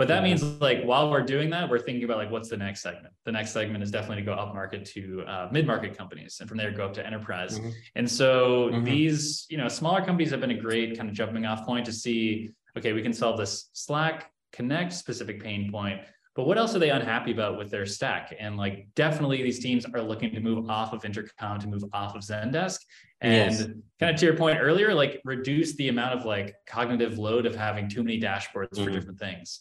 But 0.00 0.08
that 0.08 0.22
means 0.22 0.42
like 0.62 0.82
while 0.82 1.10
we're 1.10 1.20
doing 1.20 1.50
that, 1.50 1.68
we're 1.68 1.78
thinking 1.78 2.04
about 2.04 2.16
like 2.16 2.30
what's 2.30 2.48
the 2.48 2.56
next 2.56 2.80
segment. 2.80 3.12
The 3.26 3.32
next 3.32 3.52
segment 3.52 3.84
is 3.84 3.90
definitely 3.90 4.22
to 4.22 4.22
go 4.22 4.32
up 4.32 4.54
market 4.54 4.86
to 4.86 5.22
uh, 5.26 5.48
mid 5.52 5.66
market 5.66 5.94
companies, 5.94 6.38
and 6.40 6.48
from 6.48 6.56
there 6.56 6.70
go 6.70 6.86
up 6.86 6.94
to 6.94 7.06
enterprise. 7.06 7.58
Mm-hmm. 7.58 7.68
And 7.96 8.10
so 8.10 8.70
mm-hmm. 8.70 8.82
these, 8.82 9.44
you 9.50 9.58
know, 9.58 9.68
smaller 9.68 10.02
companies 10.02 10.30
have 10.30 10.40
been 10.40 10.52
a 10.52 10.58
great 10.58 10.96
kind 10.96 11.10
of 11.10 11.14
jumping 11.14 11.44
off 11.44 11.66
point 11.66 11.84
to 11.84 11.92
see, 11.92 12.48
okay, 12.78 12.94
we 12.94 13.02
can 13.02 13.12
solve 13.12 13.36
this 13.36 13.68
Slack 13.74 14.32
Connect 14.54 14.90
specific 14.94 15.42
pain 15.42 15.70
point, 15.70 16.00
but 16.34 16.46
what 16.46 16.56
else 16.56 16.74
are 16.74 16.78
they 16.78 16.88
unhappy 16.88 17.32
about 17.32 17.58
with 17.58 17.70
their 17.70 17.84
stack? 17.84 18.34
And 18.40 18.56
like 18.56 18.88
definitely 18.94 19.42
these 19.42 19.58
teams 19.58 19.84
are 19.84 20.00
looking 20.00 20.32
to 20.32 20.40
move 20.40 20.70
off 20.70 20.94
of 20.94 21.04
Intercom 21.04 21.60
to 21.60 21.68
move 21.68 21.84
off 21.92 22.16
of 22.16 22.22
Zendesk. 22.22 22.78
And 23.20 23.52
yes. 23.52 23.66
kind 24.00 24.14
of 24.14 24.16
to 24.16 24.24
your 24.24 24.36
point 24.36 24.60
earlier, 24.62 24.94
like 24.94 25.20
reduce 25.26 25.74
the 25.74 25.88
amount 25.88 26.18
of 26.18 26.24
like 26.24 26.54
cognitive 26.66 27.18
load 27.18 27.44
of 27.44 27.54
having 27.54 27.86
too 27.86 28.02
many 28.02 28.18
dashboards 28.18 28.70
mm-hmm. 28.70 28.84
for 28.84 28.90
different 28.90 29.18
things. 29.18 29.60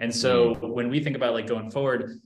And 0.00 0.14
so 0.14 0.56
mm. 0.56 0.70
when 0.70 0.90
we 0.90 0.98
think 1.00 1.14
about 1.14 1.34
like 1.34 1.46
going 1.46 1.70
forward, 1.70 2.20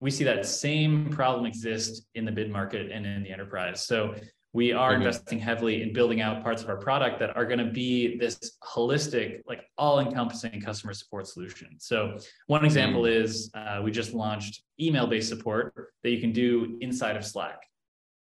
we 0.00 0.10
see 0.10 0.24
that 0.24 0.44
same 0.44 1.10
problem 1.10 1.46
exist 1.46 2.06
in 2.14 2.24
the 2.24 2.32
mid 2.32 2.50
market 2.50 2.90
and 2.90 3.06
in 3.06 3.22
the 3.22 3.30
enterprise. 3.30 3.86
So 3.86 4.14
we 4.52 4.72
are 4.72 4.90
mm-hmm. 4.90 5.02
investing 5.02 5.38
heavily 5.38 5.82
in 5.82 5.92
building 5.92 6.20
out 6.20 6.42
parts 6.42 6.62
of 6.62 6.68
our 6.68 6.76
product 6.76 7.20
that 7.20 7.36
are 7.36 7.44
going 7.44 7.58
to 7.60 7.70
be 7.70 8.18
this 8.18 8.58
holistic, 8.64 9.42
like 9.46 9.62
all 9.78 10.00
encompassing 10.00 10.60
customer 10.60 10.92
support 10.92 11.28
solution. 11.28 11.76
So, 11.78 12.18
one 12.48 12.64
example 12.64 13.02
mm-hmm. 13.02 13.24
is 13.24 13.50
uh, 13.54 13.80
we 13.82 13.92
just 13.92 14.12
launched 14.12 14.62
email 14.80 15.06
based 15.06 15.28
support 15.28 15.92
that 16.02 16.10
you 16.10 16.20
can 16.20 16.32
do 16.32 16.78
inside 16.80 17.16
of 17.16 17.24
Slack. 17.24 17.60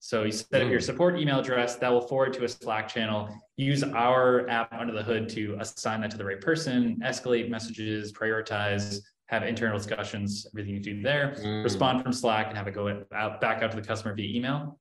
So 0.05 0.25
you 0.25 0.33
set 0.33 0.61
up 0.61 0.69
your 0.71 0.81
mm. 0.81 0.85
support 0.85 1.19
email 1.19 1.38
address 1.40 1.77
that 1.77 1.90
will 1.90 2.03
forward 2.03 2.35
to 2.35 2.45
a 2.45 2.49
Slack 2.49 2.88
channel. 2.88 3.27
Use 3.57 3.83
our 3.83 4.47
app 4.51 4.71
under 4.75 4.93
the 4.93 5.03
hood 5.03 5.31
to 5.31 5.57
assign 5.59 6.03
that 6.03 6.11
to 6.11 6.19
the 6.19 6.25
right 6.27 6.43
person, 6.43 7.01
escalate 7.03 7.49
messages, 7.49 8.12
prioritize, 8.12 8.99
have 9.29 9.45
internal 9.45 9.79
discussions, 9.79 10.47
everything 10.53 10.75
you 10.75 10.81
do 10.81 11.01
there. 11.01 11.35
Mm. 11.38 11.64
Respond 11.64 12.03
from 12.03 12.12
Slack 12.12 12.49
and 12.49 12.59
have 12.59 12.69
it 12.69 12.75
go 12.75 13.03
out 13.14 13.40
back 13.40 13.62
out 13.62 13.71
to 13.71 13.81
the 13.81 13.87
customer 13.87 14.14
via 14.14 14.37
email. 14.37 14.79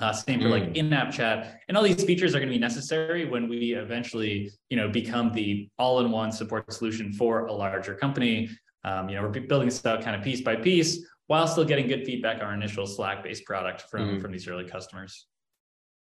Uh, 0.00 0.12
same 0.12 0.40
for 0.40 0.46
mm. 0.46 0.50
like 0.52 0.76
in-app 0.76 1.10
chat, 1.10 1.62
and 1.66 1.76
all 1.76 1.82
these 1.82 2.04
features 2.04 2.36
are 2.36 2.38
going 2.38 2.48
to 2.48 2.54
be 2.54 2.60
necessary 2.60 3.24
when 3.24 3.48
we 3.48 3.72
eventually, 3.72 4.52
you 4.68 4.76
know, 4.76 4.88
become 4.88 5.32
the 5.32 5.68
all-in-one 5.80 6.30
support 6.30 6.72
solution 6.72 7.12
for 7.12 7.46
a 7.46 7.52
larger 7.52 7.96
company. 7.96 8.48
Um, 8.84 9.08
you 9.08 9.16
know, 9.16 9.22
we're 9.22 9.40
building 9.40 9.66
this 9.66 9.84
out 9.84 10.00
kind 10.00 10.14
of 10.14 10.22
piece 10.22 10.42
by 10.42 10.54
piece 10.54 11.04
while 11.30 11.46
still 11.46 11.64
getting 11.64 11.86
good 11.86 12.04
feedback 12.04 12.38
on 12.38 12.48
our 12.48 12.54
initial 12.54 12.88
Slack 12.88 13.22
based 13.22 13.44
product 13.44 13.82
from 13.82 14.02
mm. 14.02 14.20
from 14.20 14.32
these 14.32 14.48
early 14.48 14.64
customers. 14.64 15.26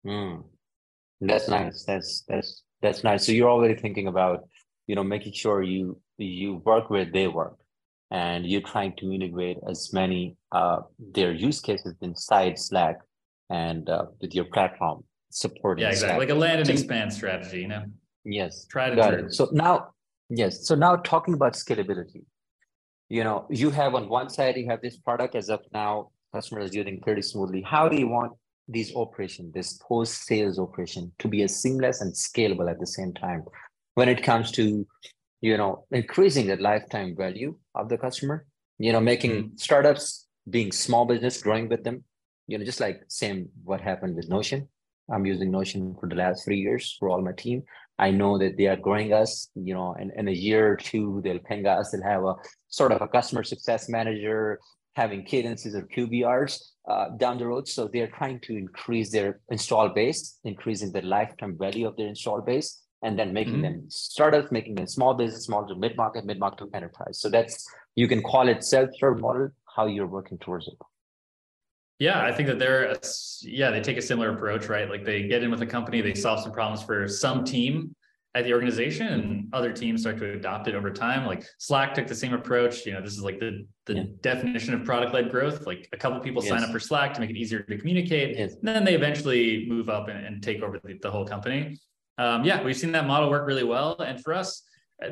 Mm. 0.06 0.46
That's 1.20 1.50
nice. 1.50 1.84
That's 1.84 2.24
that's 2.30 2.64
that's 2.82 3.04
nice. 3.04 3.26
So 3.26 3.34
you're 3.34 3.50
already 3.50 3.76
thinking 3.76 4.08
about 4.08 4.48
you 4.88 4.96
know 4.96 5.04
making 5.04 5.34
sure 5.34 5.62
you 5.62 6.00
you 6.18 6.62
work 6.64 6.90
where 6.90 7.04
they 7.04 7.28
work, 7.28 7.58
and 8.10 8.48
you're 8.50 8.62
trying 8.62 8.94
to 9.00 9.12
integrate 9.12 9.58
as 9.70 9.92
many 9.92 10.38
uh, 10.54 10.78
their 10.98 11.34
use 11.34 11.60
cases 11.60 11.94
inside 12.02 12.58
Slack 12.58 13.02
and 13.50 13.90
uh, 13.90 14.06
with 14.22 14.34
your 14.34 14.46
platform 14.46 15.04
supporting. 15.30 15.82
Yeah, 15.82 15.90
exactly. 15.90 16.08
Slack. 16.12 16.30
Like 16.30 16.38
a 16.38 16.40
land 16.40 16.62
and 16.62 16.70
expand 16.70 17.12
strategy. 17.12 17.60
You 17.64 17.68
know. 17.68 17.84
Yes. 18.24 18.66
Try 18.72 18.92
to. 18.92 19.30
So 19.30 19.50
now, 19.52 19.90
yes. 20.30 20.66
So 20.66 20.74
now 20.74 20.96
talking 20.96 21.34
about 21.34 21.54
scalability 21.56 22.24
you 23.10 23.24
know 23.24 23.46
you 23.50 23.70
have 23.70 23.96
on 23.96 24.10
one 24.10 24.30
side 24.30 24.58
you 24.58 24.68
have 24.70 24.82
this 24.82 24.98
product 24.98 25.36
as 25.36 25.50
of 25.50 25.62
now 25.74 26.10
customer 26.34 26.62
is 26.62 26.76
using 26.76 27.00
pretty 27.02 27.22
smoothly. 27.22 27.62
How 27.62 27.88
do 27.88 27.98
you 27.98 28.08
want 28.08 28.34
these 28.68 28.94
operation 28.96 29.52
this 29.54 29.80
post 29.88 30.26
sales 30.26 30.60
operation 30.60 31.12
to 31.20 31.28
be 31.28 31.42
as 31.44 31.56
seamless 31.62 32.02
and 32.02 32.14
scalable 32.14 32.70
at 32.70 32.80
the 32.80 32.88
same 32.88 33.14
time 33.14 33.46
when 33.94 34.10
it 34.10 34.22
comes 34.24 34.52
to 34.52 34.86
you 35.42 35.58
know 35.58 35.86
increasing 35.92 36.48
the 36.48 36.58
lifetime 36.58 37.16
value 37.18 37.58
of 37.76 37.90
the 37.90 37.98
customer? 37.98 38.46
You 38.78 38.92
know 38.94 39.00
making 39.00 39.32
mm-hmm. 39.32 39.58
startups 39.58 40.28
being 40.50 40.72
small 40.72 41.06
business 41.06 41.42
growing 41.42 41.68
with 41.68 41.84
them 41.84 42.04
you 42.48 42.58
know 42.58 42.66
just 42.66 42.80
like 42.80 43.02
same 43.08 43.50
what 43.64 43.82
happened 43.82 44.16
with 44.16 44.30
notion. 44.30 44.68
I'm 45.10 45.26
using 45.26 45.50
notion 45.52 45.96
for 46.00 46.10
the 46.10 46.16
last 46.16 46.44
three 46.44 46.60
years 46.60 46.96
for 47.00 47.10
all 47.10 47.22
my 47.22 47.32
team. 47.32 47.64
I 47.98 48.12
know 48.12 48.38
that 48.38 48.58
they 48.58 48.68
are 48.68 48.76
growing 48.76 49.14
us, 49.14 49.50
you 49.56 49.74
know, 49.74 49.94
in, 49.94 50.12
in 50.16 50.28
a 50.28 50.32
year 50.32 50.74
or 50.74 50.76
two, 50.76 51.22
they'll 51.24 51.40
ping 51.40 51.66
us, 51.66 51.92
they'll 51.92 52.04
have 52.04 52.24
a 52.24 52.36
sort 52.70 52.92
of 52.92 53.02
a 53.02 53.08
customer 53.08 53.44
success 53.44 53.90
manager 53.90 54.60
having 54.96 55.24
cadences 55.24 55.76
or 55.76 55.84
QBRs 55.84 56.60
uh, 56.90 57.10
down 57.18 57.38
the 57.38 57.46
road. 57.46 57.68
So 57.68 57.88
they're 57.88 58.08
trying 58.20 58.40
to 58.42 58.58
increase 58.58 59.12
their 59.12 59.40
install 59.50 59.90
base, 59.90 60.40
increasing 60.44 60.92
the 60.92 61.04
lifetime 61.04 61.56
value 61.58 61.88
of 61.88 61.96
their 61.98 62.08
install 62.08 62.42
base, 62.42 62.82
and 63.04 63.18
then 63.18 63.32
making 63.32 63.56
mm-hmm. 63.56 63.80
them 63.80 63.86
startups, 63.90 64.52
making 64.52 64.76
them 64.76 64.88
small 64.88 65.14
business, 65.14 65.46
small 65.46 65.68
to 65.68 65.76
mid 65.76 65.96
market, 65.96 66.26
mid 66.26 66.40
market 66.40 66.66
to 66.66 66.70
enterprise. 66.74 67.20
So 67.20 67.30
that's 67.30 67.68
you 67.96 68.08
can 68.08 68.24
call 68.24 68.50
it 68.50 68.64
self 68.64 68.90
serve 69.00 69.20
model. 69.20 69.50
How 69.76 69.86
you're 69.86 70.08
working 70.08 70.40
towards 70.40 70.68
it. 70.68 70.74
Yeah, 72.00 72.24
I 72.24 72.32
think 72.32 72.48
that 72.48 72.58
they're 72.58 72.96
yeah 73.44 73.70
they 73.70 73.82
take 73.82 73.98
a 73.98 74.02
similar 74.02 74.32
approach, 74.32 74.68
right? 74.68 74.90
Like 74.90 75.06
they 75.06 75.28
get 75.28 75.44
in 75.44 75.52
with 75.52 75.62
a 75.62 75.68
company, 75.68 76.02
they 76.02 76.16
solve 76.16 76.40
some 76.42 76.52
problems 76.52 76.82
for 76.84 77.08
some 77.08 77.44
team 77.44 77.96
at 78.36 78.44
the 78.44 78.54
organization, 78.54 79.08
and 79.08 79.50
other 79.54 79.74
teams 79.74 80.02
start 80.02 80.20
to 80.20 80.34
adopt 80.34 80.68
it 80.68 80.76
over 80.76 80.92
time. 80.92 81.26
Like 81.26 81.44
Slack 81.58 81.96
took 81.96 82.08
the 82.08 82.16
same 82.16 82.34
approach. 82.34 82.86
You 82.86 82.94
know, 82.94 83.02
this 83.02 83.14
is 83.14 83.22
like 83.22 83.40
the 83.40 83.66
the 83.86 83.94
yeah. 83.94 84.04
definition 84.22 84.74
of 84.74 84.84
product 84.84 85.14
led 85.14 85.32
growth. 85.32 85.66
Like 85.66 85.90
a 85.94 85.98
couple 85.98 86.20
people 86.20 86.44
yes. 86.44 86.52
sign 86.52 86.64
up 86.64 86.72
for 86.72 86.80
Slack 86.80 87.14
to 87.16 87.22
make 87.22 87.32
it 87.32 87.38
easier 87.38 87.62
to 87.62 87.78
communicate, 87.78 88.38
yes. 88.38 88.54
and 88.56 88.68
then 88.68 88.84
they 88.84 88.94
eventually 88.94 89.66
move 89.68 89.90
up 89.90 90.08
and, 90.08 90.26
and 90.26 90.44
take 90.44 90.62
over 90.62 90.80
the, 90.84 91.00
the 91.02 91.10
whole 91.10 91.26
company. 91.26 91.80
um, 92.18 92.44
yeah, 92.44 92.64
we've 92.64 92.78
seen 92.78 92.92
that 92.94 93.06
model 93.06 93.30
work 93.30 93.46
really 93.46 93.64
well. 93.64 93.98
And 94.00 94.22
for 94.24 94.34
us, 94.34 94.64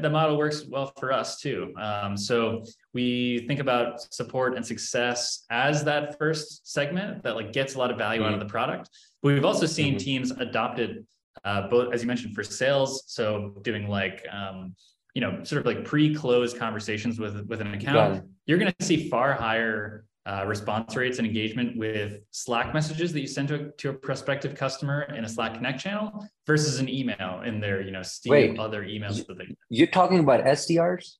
the 0.01 0.09
model 0.09 0.37
works 0.37 0.65
well 0.67 0.91
for 0.99 1.11
us 1.11 1.39
too. 1.39 1.73
Um, 1.79 2.17
so 2.17 2.63
we 2.93 3.45
think 3.47 3.59
about 3.59 4.01
support 4.13 4.55
and 4.55 4.65
success 4.65 5.45
as 5.51 5.83
that 5.83 6.17
first 6.17 6.71
segment 6.71 7.23
that 7.23 7.35
like 7.35 7.53
gets 7.53 7.75
a 7.75 7.77
lot 7.77 7.91
of 7.91 7.97
value 7.97 8.21
mm-hmm. 8.21 8.27
out 8.27 8.33
of 8.33 8.39
mm-hmm. 8.39 8.47
the 8.47 8.51
product. 8.51 8.89
But 9.21 9.33
we've 9.33 9.45
also 9.45 9.67
seen 9.67 9.93
mm-hmm. 9.93 9.97
teams 9.97 10.31
adopted 10.31 11.05
uh, 11.45 11.69
both, 11.69 11.93
as 11.93 12.01
you 12.01 12.07
mentioned, 12.07 12.35
for 12.35 12.43
sales. 12.43 13.05
So 13.07 13.53
doing 13.61 13.87
like 13.87 14.25
um, 14.31 14.75
you 15.13 15.21
know, 15.21 15.43
sort 15.43 15.61
of 15.61 15.65
like 15.65 15.85
pre-close 15.85 16.53
conversations 16.53 17.19
with 17.19 17.45
with 17.47 17.61
an 17.61 17.73
account, 17.73 18.25
you're 18.45 18.57
going 18.57 18.73
to 18.77 18.85
see 18.85 19.09
far 19.09 19.33
higher 19.33 20.05
uh, 20.27 20.43
response 20.47 20.95
rates 20.95 21.19
and 21.19 21.27
engagement 21.27 21.77
with 21.77 22.19
Slack 22.31 22.73
messages 22.73 23.13
that 23.13 23.21
you 23.21 23.27
send 23.27 23.47
to 23.49 23.55
a, 23.55 23.71
to 23.73 23.89
a 23.89 23.93
prospective 23.93 24.55
customer 24.55 25.03
in 25.03 25.23
a 25.23 25.29
Slack 25.29 25.53
Connect 25.53 25.79
channel 25.79 26.27
versus 26.47 26.79
an 26.79 26.89
email 26.89 27.43
in 27.45 27.59
their, 27.59 27.81
you 27.81 27.91
know, 27.91 28.01
Wait, 28.25 28.57
other 28.57 28.83
emails 28.83 29.25
that 29.27 29.37
they. 29.37 29.55
You're 29.69 29.87
talking 29.87 30.19
about 30.19 30.43
SDRs. 30.43 31.17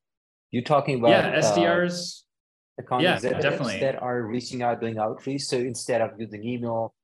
You're 0.50 0.64
talking 0.64 0.98
about 0.98 1.10
yeah 1.10 1.40
SDRs. 1.40 2.24
Uh, 2.92 2.98
yeah, 2.98 3.20
definitely. 3.20 3.80
that 3.80 4.02
are 4.02 4.24
reaching 4.24 4.64
out 4.64 4.82
doing 4.82 4.98
outreach. 4.98 5.44
So 5.44 5.58
instead 5.58 6.02
of 6.02 6.12
using 6.18 6.44
email, 6.44 6.95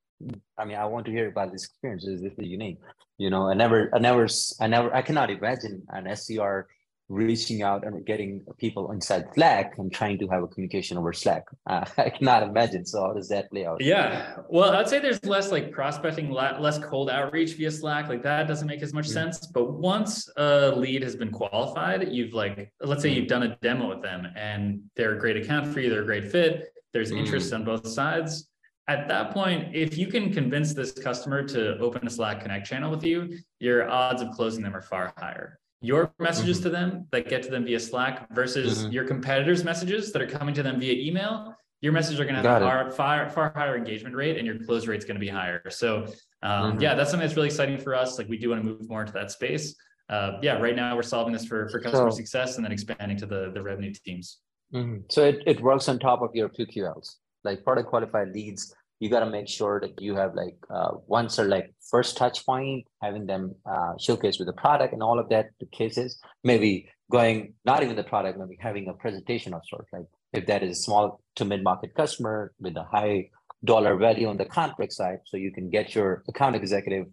I 0.57 0.65
mean, 0.65 0.77
I 0.77 0.85
want 0.85 1.05
to 1.05 1.11
hear 1.11 1.27
about 1.27 1.51
this 1.51 1.65
experience. 1.65 2.05
Is 2.05 2.21
this 2.21 2.33
is 2.37 2.47
unique. 2.47 2.79
You 3.17 3.29
know, 3.29 3.49
I 3.49 3.53
never, 3.53 3.89
I 3.93 3.99
never, 3.99 4.27
I 4.59 4.67
never, 4.67 4.95
I 4.95 5.01
cannot 5.01 5.29
imagine 5.29 5.83
an 5.89 6.05
SDR 6.05 6.65
reaching 7.11 7.61
out 7.61 7.85
and 7.85 8.05
getting 8.05 8.43
people 8.57 8.91
inside 8.91 9.25
Slack 9.33 9.77
and 9.77 9.91
trying 9.93 10.17
to 10.19 10.27
have 10.29 10.43
a 10.43 10.47
communication 10.47 10.97
over 10.97 11.11
Slack. 11.11 11.43
Uh, 11.69 11.85
I 11.97 12.09
cannot 12.09 12.43
imagine. 12.43 12.85
So 12.85 13.01
how 13.01 13.13
does 13.13 13.27
that 13.29 13.51
play 13.51 13.65
out? 13.65 13.81
Yeah, 13.81 14.37
well, 14.49 14.71
I'd 14.71 14.87
say 14.87 14.99
there's 14.99 15.23
less 15.25 15.51
like 15.51 15.71
prospecting, 15.71 16.31
less 16.31 16.79
cold 16.79 17.09
outreach 17.09 17.53
via 17.55 17.69
Slack. 17.69 18.07
Like 18.07 18.23
that 18.23 18.47
doesn't 18.47 18.67
make 18.67 18.81
as 18.81 18.93
much 18.93 19.05
mm-hmm. 19.05 19.13
sense. 19.13 19.47
But 19.47 19.73
once 19.73 20.29
a 20.37 20.71
lead 20.75 21.03
has 21.03 21.15
been 21.15 21.31
qualified, 21.31 22.07
you've 22.09 22.33
like, 22.33 22.71
let's 22.79 23.01
say 23.01 23.09
you've 23.09 23.27
done 23.27 23.43
a 23.43 23.57
demo 23.57 23.89
with 23.89 24.01
them 24.01 24.27
and 24.35 24.81
they're 24.95 25.15
a 25.15 25.19
great 25.19 25.37
account 25.37 25.67
for 25.67 25.81
you, 25.81 25.89
they're 25.89 26.03
a 26.03 26.05
great 26.05 26.31
fit. 26.31 26.73
There's 26.93 27.09
mm-hmm. 27.09 27.19
interest 27.19 27.53
on 27.53 27.65
both 27.65 27.87
sides. 27.87 28.47
At 28.87 29.07
that 29.07 29.31
point, 29.31 29.75
if 29.75 29.97
you 29.97 30.07
can 30.07 30.33
convince 30.33 30.73
this 30.73 30.91
customer 30.91 31.43
to 31.49 31.77
open 31.77 32.05
a 32.05 32.09
Slack 32.09 32.41
Connect 32.41 32.65
channel 32.65 32.91
with 32.91 33.03
you, 33.03 33.37
your 33.59 33.89
odds 33.89 34.21
of 34.21 34.31
closing 34.31 34.63
them 34.63 34.75
are 34.75 34.81
far 34.81 35.13
higher 35.17 35.59
your 35.81 36.13
messages 36.19 36.57
mm-hmm. 36.57 36.63
to 36.65 36.69
them 36.69 37.07
that 37.11 37.27
get 37.27 37.43
to 37.43 37.49
them 37.49 37.65
via 37.65 37.79
Slack 37.79 38.31
versus 38.33 38.83
mm-hmm. 38.83 38.91
your 38.91 39.03
competitors' 39.03 39.63
messages 39.63 40.11
that 40.11 40.21
are 40.21 40.27
coming 40.27 40.53
to 40.53 40.63
them 40.63 40.79
via 40.79 40.93
email, 40.93 41.55
your 41.81 41.91
messages 41.91 42.19
are 42.19 42.25
going 42.25 42.35
to 42.35 42.47
have 42.47 42.61
a 42.61 42.65
far, 42.65 42.91
far, 42.91 43.29
far 43.29 43.53
higher 43.55 43.75
engagement 43.75 44.15
rate 44.15 44.37
and 44.37 44.45
your 44.45 44.59
close 44.59 44.85
rate 44.85 44.99
is 44.99 45.05
going 45.05 45.15
to 45.15 45.19
be 45.19 45.27
higher. 45.27 45.63
So, 45.69 46.05
um, 46.43 46.73
mm-hmm. 46.73 46.81
yeah, 46.81 46.93
that's 46.93 47.09
something 47.09 47.27
that's 47.27 47.35
really 47.35 47.47
exciting 47.47 47.79
for 47.79 47.95
us. 47.95 48.19
Like, 48.19 48.29
we 48.29 48.37
do 48.37 48.49
want 48.49 48.63
to 48.63 48.69
move 48.69 48.87
more 48.87 49.01
into 49.01 49.13
that 49.13 49.31
space. 49.31 49.75
Uh, 50.07 50.33
yeah, 50.43 50.59
right 50.59 50.75
now 50.75 50.95
we're 50.95 51.01
solving 51.01 51.33
this 51.33 51.45
for, 51.45 51.67
for 51.69 51.79
customer 51.79 52.11
so, 52.11 52.17
success 52.17 52.57
and 52.57 52.65
then 52.65 52.71
expanding 52.71 53.17
to 53.17 53.25
the, 53.25 53.51
the 53.53 53.61
revenue 53.61 53.91
teams. 54.05 54.37
Mm-hmm. 54.73 54.97
So, 55.09 55.23
it, 55.23 55.41
it 55.47 55.59
works 55.61 55.89
on 55.89 55.97
top 55.97 56.21
of 56.21 56.29
your 56.35 56.49
PQLs, 56.49 57.15
like 57.43 57.63
product 57.63 57.89
qualified 57.89 58.29
leads 58.33 58.73
you 59.01 59.09
got 59.09 59.21
to 59.21 59.29
make 59.29 59.47
sure 59.47 59.79
that 59.79 59.99
you 59.99 60.15
have 60.15 60.35
like 60.35 60.55
uh, 60.69 60.91
once 61.07 61.39
or 61.39 61.45
like 61.45 61.73
first 61.89 62.15
touch 62.17 62.45
point, 62.45 62.85
having 63.01 63.25
them 63.25 63.55
uh, 63.65 63.93
showcase 63.99 64.37
with 64.37 64.45
the 64.45 64.53
product 64.53 64.93
and 64.93 65.01
all 65.01 65.17
of 65.17 65.27
that, 65.29 65.47
the 65.59 65.65
cases, 65.65 66.19
maybe 66.43 66.87
going 67.11 67.55
not 67.65 67.81
even 67.81 67.95
the 67.95 68.03
product, 68.03 68.37
maybe 68.37 68.57
having 68.61 68.87
a 68.87 68.93
presentation 68.93 69.55
of 69.55 69.61
sort, 69.67 69.87
like 69.91 70.05
if 70.33 70.45
that 70.45 70.61
is 70.61 70.77
a 70.77 70.81
small 70.83 71.19
to 71.35 71.43
mid 71.43 71.63
market 71.63 71.95
customer 71.95 72.53
with 72.59 72.77
a 72.77 72.83
high 72.83 73.27
dollar 73.65 73.95
value 73.95 74.29
on 74.29 74.37
the 74.37 74.45
contract 74.45 74.93
side, 74.93 75.17
so 75.25 75.35
you 75.35 75.51
can 75.51 75.67
get 75.71 75.95
your 75.95 76.23
account 76.29 76.55
executive 76.55 77.07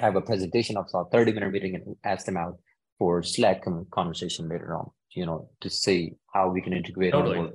have 0.00 0.16
a 0.16 0.20
presentation 0.20 0.76
of 0.76 0.86
a 0.94 1.04
30 1.10 1.32
minute 1.32 1.52
meeting 1.52 1.74
and 1.74 1.96
ask 2.04 2.24
them 2.24 2.36
out 2.36 2.56
for 2.98 3.22
Slack 3.22 3.64
conversation 3.90 4.48
later 4.48 4.74
on, 4.74 4.90
you 5.10 5.26
know, 5.26 5.50
to 5.60 5.68
see 5.68 6.12
how 6.32 6.48
we 6.48 6.62
can 6.62 6.72
integrate 6.72 7.12
totally 7.12 7.50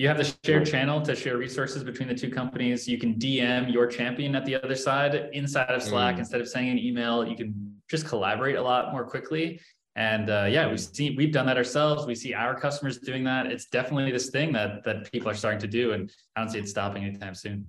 you 0.00 0.08
have 0.08 0.16
the 0.16 0.34
shared 0.46 0.64
channel 0.64 0.98
to 1.02 1.14
share 1.14 1.36
resources 1.36 1.84
between 1.84 2.08
the 2.08 2.14
two 2.14 2.30
companies. 2.30 2.88
You 2.88 2.96
can 2.96 3.16
DM 3.16 3.70
your 3.70 3.86
champion 3.86 4.34
at 4.34 4.46
the 4.46 4.54
other 4.64 4.74
side 4.74 5.28
inside 5.34 5.68
of 5.68 5.82
Slack 5.82 6.16
mm. 6.16 6.20
instead 6.20 6.40
of 6.40 6.48
sending 6.48 6.72
an 6.72 6.78
email. 6.78 7.22
You 7.28 7.36
can 7.36 7.52
just 7.86 8.06
collaborate 8.06 8.56
a 8.56 8.62
lot 8.62 8.92
more 8.92 9.04
quickly. 9.04 9.60
And 9.96 10.30
uh, 10.30 10.46
yeah, 10.48 10.70
we've 10.70 10.80
seen 10.80 11.16
we've 11.16 11.34
done 11.34 11.44
that 11.48 11.58
ourselves. 11.58 12.06
We 12.06 12.14
see 12.14 12.32
our 12.32 12.58
customers 12.58 12.96
doing 12.96 13.24
that. 13.24 13.44
It's 13.48 13.66
definitely 13.66 14.10
this 14.10 14.30
thing 14.30 14.54
that 14.54 14.84
that 14.84 15.12
people 15.12 15.28
are 15.28 15.34
starting 15.34 15.60
to 15.60 15.68
do, 15.68 15.92
and 15.92 16.10
I 16.34 16.40
don't 16.40 16.48
see 16.48 16.60
it 16.60 16.68
stopping 16.70 17.04
anytime 17.04 17.34
soon. 17.34 17.66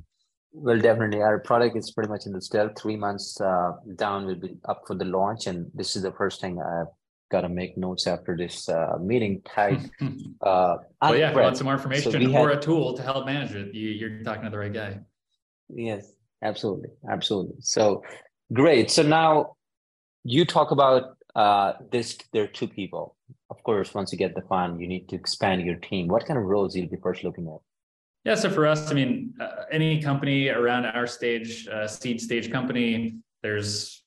Well, 0.54 0.80
definitely, 0.80 1.22
our 1.22 1.40
product 1.40 1.76
is 1.76 1.92
pretty 1.92 2.10
much 2.10 2.28
in 2.28 2.32
the 2.32 2.42
stealth. 2.42 2.80
Three 2.82 2.96
months 2.96 3.42
uh, 3.42 3.72
down, 3.96 4.26
we'll 4.26 4.36
be 4.36 4.56
up 4.70 4.84
for 4.88 4.96
the 4.96 5.04
launch, 5.04 5.48
and 5.48 5.70
this 5.74 5.98
is 5.98 6.04
the 6.04 6.14
first 6.14 6.40
thing 6.40 6.62
I've 6.62 6.94
got 7.32 7.42
to 7.42 7.50
make 7.50 7.78
notes 7.78 8.06
after 8.06 8.36
this 8.36 8.68
uh, 8.68 8.98
meeting 9.00 9.42
type. 9.42 9.80
uh, 10.02 10.78
well, 11.02 11.16
yeah, 11.16 11.30
if 11.30 11.36
you 11.36 11.42
want 11.42 11.58
some 11.58 11.66
more 11.66 11.74
information 11.74 12.12
so 12.12 12.18
or 12.38 12.50
had, 12.50 12.58
a 12.58 12.62
tool 12.62 12.96
to 12.96 13.02
help 13.02 13.26
manage 13.26 13.56
it, 13.56 13.74
you, 13.74 13.90
you're 13.90 14.22
talking 14.24 14.44
to 14.44 14.50
the 14.50 14.58
right 14.58 14.74
guy. 14.74 15.00
Yes, 15.70 16.12
absolutely. 16.44 16.90
Absolutely. 17.10 17.56
So 17.62 18.04
great. 18.52 18.92
So 18.92 19.02
now 19.04 19.56
you 20.24 20.46
talk 20.46 20.72
about 20.72 21.18
uh, 21.36 21.74
this, 21.92 22.18
there 22.34 22.44
are 22.44 22.48
two 22.48 22.68
people. 22.68 23.16
Of 23.50 23.64
course, 23.64 23.94
once 23.94 24.12
you 24.12 24.18
get 24.18 24.36
the 24.36 24.42
fund, 24.42 24.82
you 24.82 24.88
need 24.88 25.08
to 25.10 25.16
expand 25.16 25.62
your 25.62 25.76
team. 25.76 26.08
What 26.08 26.26
kind 26.26 26.38
of 26.38 26.46
roles 26.46 26.76
you'll 26.76 26.90
be 26.90 26.98
first 27.02 27.24
looking 27.24 27.48
at? 27.48 27.60
Yeah, 28.24 28.36
so 28.36 28.50
for 28.50 28.68
us, 28.68 28.92
I 28.92 28.94
mean, 28.94 29.34
uh, 29.40 29.64
any 29.72 30.02
company 30.02 30.50
around 30.50 30.86
our 30.86 31.08
stage, 31.08 31.68
uh, 31.68 31.88
seed 31.88 32.22
stage 32.22 32.52
company, 32.52 33.18
there's 33.42 34.01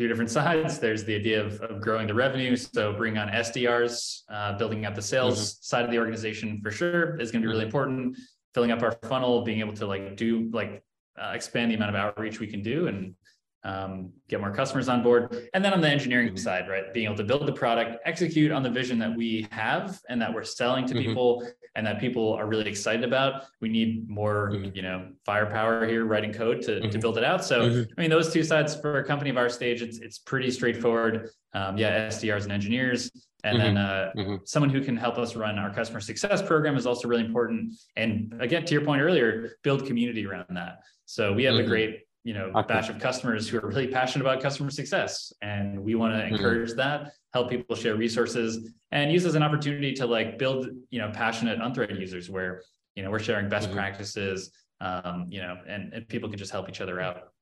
two 0.00 0.08
different 0.08 0.30
sides. 0.40 0.78
There's 0.78 1.04
the 1.04 1.14
idea 1.14 1.44
of, 1.44 1.60
of 1.60 1.80
growing 1.82 2.06
the 2.06 2.14
revenue. 2.14 2.56
So 2.56 2.94
bringing 2.94 3.18
on 3.18 3.28
SDRs, 3.28 4.22
uh, 4.30 4.56
building 4.56 4.86
up 4.86 4.94
the 4.94 5.02
sales 5.02 5.38
mm-hmm. 5.38 5.62
side 5.62 5.84
of 5.84 5.90
the 5.90 5.98
organization 5.98 6.58
for 6.62 6.70
sure 6.70 7.20
is 7.20 7.30
going 7.30 7.42
to 7.42 7.46
be 7.46 7.52
really 7.52 7.66
mm-hmm. 7.66 7.76
important. 7.76 8.16
Filling 8.54 8.72
up 8.72 8.82
our 8.82 8.92
funnel, 9.08 9.42
being 9.42 9.60
able 9.60 9.74
to 9.74 9.86
like 9.86 10.16
do 10.16 10.50
like 10.52 10.82
uh, 11.20 11.32
expand 11.34 11.70
the 11.70 11.76
amount 11.76 11.94
of 11.94 11.96
outreach 11.96 12.40
we 12.40 12.46
can 12.46 12.62
do 12.62 12.88
and 12.88 13.14
um, 13.62 14.10
get 14.28 14.40
more 14.40 14.50
customers 14.50 14.88
on 14.88 15.02
board. 15.02 15.48
And 15.52 15.64
then 15.64 15.72
on 15.72 15.80
the 15.80 15.88
engineering 15.88 16.28
mm-hmm. 16.28 16.36
side, 16.36 16.68
right, 16.68 16.92
being 16.94 17.06
able 17.06 17.16
to 17.16 17.24
build 17.24 17.46
the 17.46 17.52
product, 17.52 17.98
execute 18.06 18.52
on 18.52 18.62
the 18.62 18.70
vision 18.70 18.98
that 19.00 19.14
we 19.14 19.46
have 19.50 20.00
and 20.08 20.20
that 20.22 20.32
we're 20.32 20.44
selling 20.44 20.86
to 20.86 20.94
mm-hmm. 20.94 21.08
people 21.08 21.46
and 21.74 21.86
that 21.86 22.00
people 22.00 22.32
are 22.32 22.46
really 22.46 22.68
excited 22.68 23.04
about. 23.04 23.44
We 23.60 23.68
need 23.68 24.08
more, 24.08 24.50
mm-hmm. 24.52 24.74
you 24.74 24.82
know, 24.82 25.08
firepower 25.24 25.86
here 25.86 26.04
writing 26.04 26.32
code 26.32 26.62
to, 26.62 26.80
to 26.80 26.88
mm-hmm. 26.88 27.00
build 27.00 27.18
it 27.18 27.24
out. 27.24 27.44
So, 27.44 27.60
mm-hmm. 27.60 27.92
I 27.96 28.00
mean, 28.00 28.10
those 28.10 28.32
two 28.32 28.42
sides 28.42 28.74
for 28.74 28.98
a 28.98 29.04
company 29.04 29.30
of 29.30 29.36
our 29.36 29.48
stage, 29.48 29.82
it's, 29.82 29.98
it's 29.98 30.18
pretty 30.18 30.50
straightforward. 30.50 31.30
Um, 31.52 31.76
yeah, 31.76 32.06
SDRs 32.08 32.44
and 32.44 32.52
engineers. 32.52 33.10
And 33.42 33.58
then 33.58 33.74
mm-hmm. 33.74 34.34
uh, 34.34 34.38
someone 34.44 34.70
who 34.70 34.82
can 34.82 34.96
help 34.96 35.18
us 35.18 35.34
run 35.34 35.58
our 35.58 35.72
customer 35.72 36.00
success 36.00 36.42
program 36.42 36.76
is 36.76 36.86
also 36.86 37.08
really 37.08 37.24
important. 37.24 37.74
And 37.96 38.34
again, 38.38 38.64
to 38.66 38.72
your 38.72 38.84
point 38.84 39.00
earlier, 39.00 39.56
build 39.62 39.86
community 39.86 40.26
around 40.26 40.46
that. 40.50 40.80
So 41.06 41.32
we 41.32 41.44
have 41.44 41.56
a 41.56 41.64
great 41.64 42.02
you 42.24 42.34
know 42.34 42.50
okay. 42.54 42.74
batch 42.74 42.88
of 42.88 42.98
customers 42.98 43.48
who 43.48 43.58
are 43.58 43.66
really 43.66 43.86
passionate 43.86 44.24
about 44.24 44.42
customer 44.42 44.70
success 44.70 45.32
and 45.42 45.78
we 45.78 45.94
want 45.94 46.12
to 46.12 46.20
mm-hmm. 46.20 46.34
encourage 46.34 46.72
that 46.74 47.12
help 47.32 47.48
people 47.48 47.74
share 47.74 47.96
resources 47.96 48.70
and 48.92 49.10
use 49.10 49.24
as 49.24 49.34
an 49.34 49.42
opportunity 49.42 49.92
to 49.92 50.06
like 50.06 50.38
build 50.38 50.68
you 50.90 51.00
know 51.00 51.10
passionate 51.12 51.58
unthread 51.60 51.98
users 51.98 52.28
where 52.28 52.62
you 52.94 53.02
know 53.02 53.10
we're 53.10 53.18
sharing 53.18 53.48
best 53.48 53.68
mm-hmm. 53.68 53.76
practices 53.76 54.52
um, 54.80 55.26
you 55.28 55.40
know 55.40 55.56
and, 55.66 55.92
and 55.92 56.08
people 56.08 56.28
can 56.28 56.38
just 56.38 56.52
help 56.52 56.68
each 56.68 56.80
other 56.80 57.00
out 57.00 57.32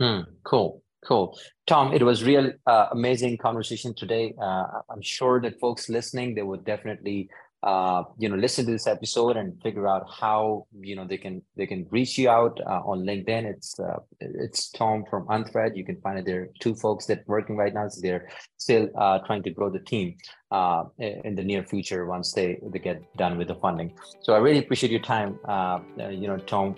hmm. 0.00 0.20
cool 0.44 0.82
cool 1.06 1.38
tom 1.66 1.92
it 1.94 2.02
was 2.02 2.24
real 2.24 2.52
uh, 2.66 2.86
amazing 2.92 3.38
conversation 3.38 3.94
today 3.94 4.34
uh, 4.40 4.64
i'm 4.90 5.02
sure 5.02 5.40
that 5.40 5.58
folks 5.60 5.88
listening 5.88 6.34
they 6.34 6.42
would 6.42 6.64
definitely 6.64 7.28
uh, 7.62 8.04
you 8.18 8.28
know 8.28 8.36
listen 8.36 8.64
to 8.64 8.70
this 8.70 8.86
episode 8.86 9.36
and 9.36 9.60
figure 9.62 9.88
out 9.88 10.06
how 10.08 10.66
you 10.80 10.94
know 10.94 11.04
they 11.04 11.16
can 11.16 11.42
they 11.56 11.66
can 11.66 11.86
reach 11.90 12.16
you 12.16 12.28
out 12.28 12.60
uh, 12.66 12.80
on 12.84 13.04
linkedin. 13.04 13.44
It's 13.44 13.78
uh, 13.80 13.98
it's 14.20 14.70
tom 14.70 15.04
from 15.10 15.26
unthread. 15.26 15.76
You 15.76 15.84
can 15.84 16.00
find 16.00 16.18
it 16.18 16.24
there. 16.24 16.42
Are 16.42 16.48
two 16.60 16.74
folks 16.74 17.06
that 17.06 17.26
working 17.26 17.56
right 17.56 17.74
now 17.74 17.88
so 17.88 18.00
they're 18.00 18.28
still 18.58 18.88
uh, 18.96 19.18
trying 19.26 19.42
to 19.42 19.50
grow 19.50 19.70
the 19.70 19.80
team 19.80 20.16
uh, 20.52 20.84
in 20.98 21.34
the 21.34 21.42
near 21.42 21.64
future 21.64 22.06
once 22.06 22.32
they 22.32 22.60
they 22.72 22.78
get 22.78 23.02
done 23.16 23.36
with 23.36 23.48
the 23.48 23.56
funding. 23.56 23.92
So 24.22 24.34
i 24.34 24.38
really 24.38 24.58
appreciate 24.58 24.92
your 24.92 25.02
time 25.02 25.38
uh, 25.48 25.80
you 26.10 26.28
know 26.28 26.38
tom 26.38 26.76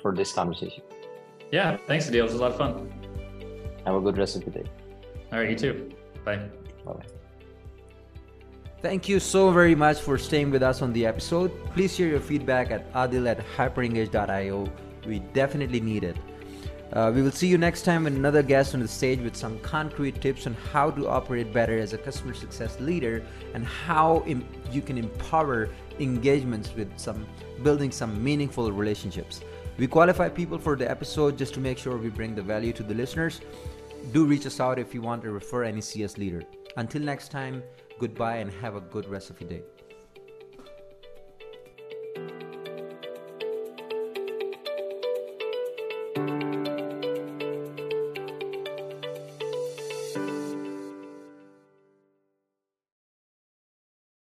for 0.00 0.14
this 0.14 0.32
conversation. 0.32 0.82
Yeah 1.50 1.76
thanks 1.88 2.08
Adil. 2.08 2.14
it 2.14 2.22
was 2.22 2.34
a 2.34 2.38
lot 2.38 2.52
of 2.52 2.58
fun. 2.58 2.92
Have 3.84 3.96
a 3.96 4.00
good 4.00 4.16
rest 4.16 4.36
of 4.36 4.44
the 4.44 4.52
day. 4.52 4.64
All 5.32 5.40
right 5.40 5.50
you 5.50 5.56
too. 5.56 5.92
Bye. 6.24 6.36
Bye 6.84 7.21
Thank 8.82 9.08
you 9.08 9.20
so 9.20 9.52
very 9.52 9.76
much 9.76 10.00
for 10.00 10.18
staying 10.18 10.50
with 10.50 10.60
us 10.60 10.82
on 10.82 10.92
the 10.92 11.06
episode. 11.06 11.52
Please 11.72 11.94
share 11.94 12.08
your 12.08 12.18
feedback 12.18 12.72
at 12.72 12.92
adil 12.94 13.28
at 13.28 13.38
hyperengage.io. 13.56 14.68
We 15.06 15.20
definitely 15.20 15.80
need 15.80 16.02
it. 16.02 16.16
Uh, 16.92 17.12
we 17.14 17.22
will 17.22 17.30
see 17.30 17.46
you 17.46 17.56
next 17.56 17.82
time 17.82 18.02
with 18.04 18.16
another 18.16 18.42
guest 18.42 18.74
on 18.74 18.80
the 18.80 18.88
stage 18.88 19.20
with 19.20 19.36
some 19.36 19.60
concrete 19.60 20.20
tips 20.20 20.48
on 20.48 20.54
how 20.72 20.90
to 20.90 21.08
operate 21.08 21.52
better 21.52 21.78
as 21.78 21.92
a 21.92 21.98
customer 21.98 22.34
success 22.34 22.80
leader 22.80 23.24
and 23.54 23.64
how 23.64 24.24
Im- 24.26 24.44
you 24.72 24.82
can 24.82 24.98
empower 24.98 25.68
engagements 26.00 26.74
with 26.74 26.90
some 26.98 27.24
building 27.62 27.92
some 27.92 28.22
meaningful 28.22 28.72
relationships. 28.72 29.42
We 29.78 29.86
qualify 29.86 30.28
people 30.28 30.58
for 30.58 30.74
the 30.74 30.90
episode 30.90 31.38
just 31.38 31.54
to 31.54 31.60
make 31.60 31.78
sure 31.78 31.96
we 31.96 32.10
bring 32.10 32.34
the 32.34 32.42
value 32.42 32.72
to 32.72 32.82
the 32.82 32.94
listeners. 32.94 33.40
do 34.12 34.26
reach 34.26 34.44
us 34.46 34.58
out 34.58 34.80
if 34.80 34.92
you 34.92 35.00
want 35.00 35.22
to 35.22 35.30
refer 35.30 35.62
any 35.62 35.80
CS 35.80 36.18
leader. 36.18 36.42
Until 36.76 37.02
next 37.02 37.30
time, 37.30 37.62
goodbye 38.02 38.38
and 38.38 38.50
have 38.50 38.74
a 38.74 38.80
good 38.80 39.06
rest 39.08 39.30
of 39.30 39.40
your 39.40 39.48
day. 39.48 39.62